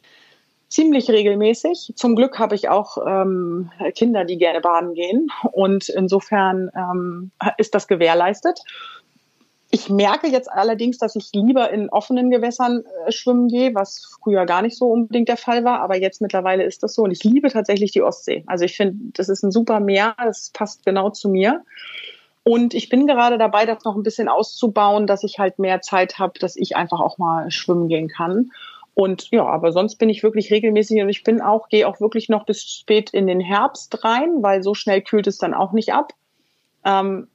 [0.68, 1.92] Ziemlich regelmäßig.
[1.94, 5.28] Zum Glück habe ich auch ähm, Kinder, die gerne baden gehen.
[5.52, 8.60] Und insofern ähm, ist das gewährleistet.
[9.70, 14.44] Ich merke jetzt allerdings, dass ich lieber in offenen Gewässern äh, schwimmen gehe, was früher
[14.46, 17.02] gar nicht so unbedingt der Fall war, aber jetzt mittlerweile ist das so.
[17.02, 18.44] Und ich liebe tatsächlich die Ostsee.
[18.46, 21.64] Also ich finde, das ist ein super Meer, das passt genau zu mir.
[22.48, 26.20] Und ich bin gerade dabei, das noch ein bisschen auszubauen, dass ich halt mehr Zeit
[26.20, 28.52] habe, dass ich einfach auch mal schwimmen gehen kann.
[28.94, 32.28] Und ja, aber sonst bin ich wirklich regelmäßig und ich bin auch, gehe auch wirklich
[32.28, 35.92] noch bis spät in den Herbst rein, weil so schnell kühlt es dann auch nicht
[35.92, 36.12] ab.
[36.84, 37.26] Ähm,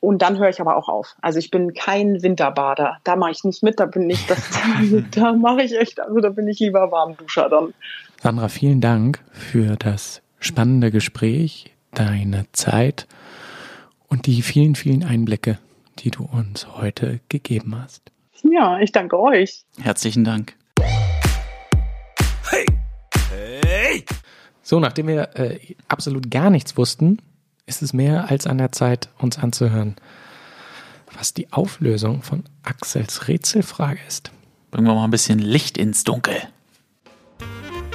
[0.00, 1.14] und dann höre ich aber auch auf.
[1.22, 2.98] Also ich bin kein Winterbader.
[3.04, 4.50] Da mache ich nicht mit, da bin ich, das,
[5.12, 7.72] da mache ich echt, also da bin ich lieber Warmduscher dann.
[8.20, 13.06] Sandra, vielen Dank für das spannende Gespräch, deine Zeit
[14.10, 15.58] und die vielen, vielen Einblicke,
[16.00, 18.02] die du uns heute gegeben hast.
[18.42, 19.64] Ja, ich danke euch.
[19.80, 20.56] Herzlichen Dank.
[22.50, 22.66] Hey!
[23.30, 24.04] Hey!
[24.62, 25.58] So, nachdem wir äh,
[25.88, 27.18] absolut gar nichts wussten,
[27.66, 29.96] ist es mehr als an der Zeit, uns anzuhören,
[31.16, 34.32] was die Auflösung von Axels Rätselfrage ist.
[34.70, 36.36] Bringen wir mal ein bisschen Licht ins Dunkel.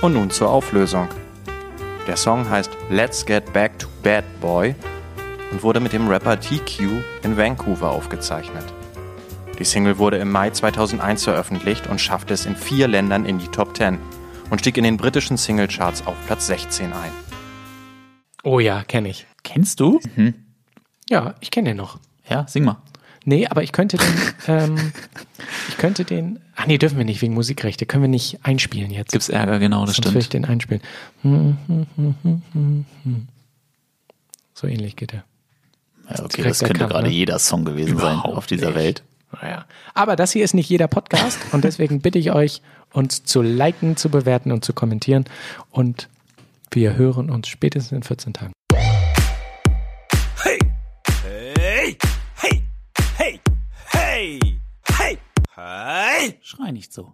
[0.01, 1.07] Und nun zur Auflösung.
[2.07, 4.75] Der Song heißt Let's Get Back to Bad Boy
[5.51, 6.81] und wurde mit dem Rapper TQ
[7.23, 8.65] in Vancouver aufgezeichnet.
[9.59, 13.47] Die Single wurde im Mai 2001 veröffentlicht und schaffte es in vier Ländern in die
[13.47, 13.97] Top 10
[14.49, 17.11] und stieg in den britischen Singlecharts auf Platz 16 ein.
[18.43, 19.25] Oh ja, kenne ich.
[19.43, 19.99] Kennst du?
[21.09, 21.99] Ja, ich kenne den noch.
[22.29, 22.77] Ja, sing mal.
[23.23, 24.07] Nee, aber ich könnte den,
[24.47, 24.91] ähm,
[25.69, 29.11] ich könnte den, ach nee, dürfen wir nicht wegen Musikrechte, können wir nicht einspielen jetzt.
[29.13, 30.45] Gibt's Ärger, genau, das Sonst will ich stimmt.
[30.45, 30.83] den einspielen.
[31.23, 33.27] Hm, hm, hm, hm, hm, hm.
[34.53, 35.23] So ähnlich geht er.
[36.09, 37.13] Ja, okay, das könnte erkannt, gerade ne?
[37.13, 38.75] jeder Song gewesen sein Überhaupt auf dieser nicht.
[38.75, 39.03] Welt.
[39.41, 39.65] Naja.
[39.93, 42.61] Aber das hier ist nicht jeder Podcast und deswegen bitte ich euch,
[42.93, 45.25] uns zu liken, zu bewerten und zu kommentieren.
[45.71, 46.09] Und
[46.71, 48.53] wir hören uns spätestens in 14 Tagen.
[50.43, 50.59] Hey!
[51.23, 51.97] Hey!
[52.35, 52.61] Hey!
[53.17, 53.39] Hey!
[53.91, 54.39] Hey!
[54.97, 55.17] Hey!
[55.55, 56.39] Hey!
[56.41, 57.13] Schrei nicht so.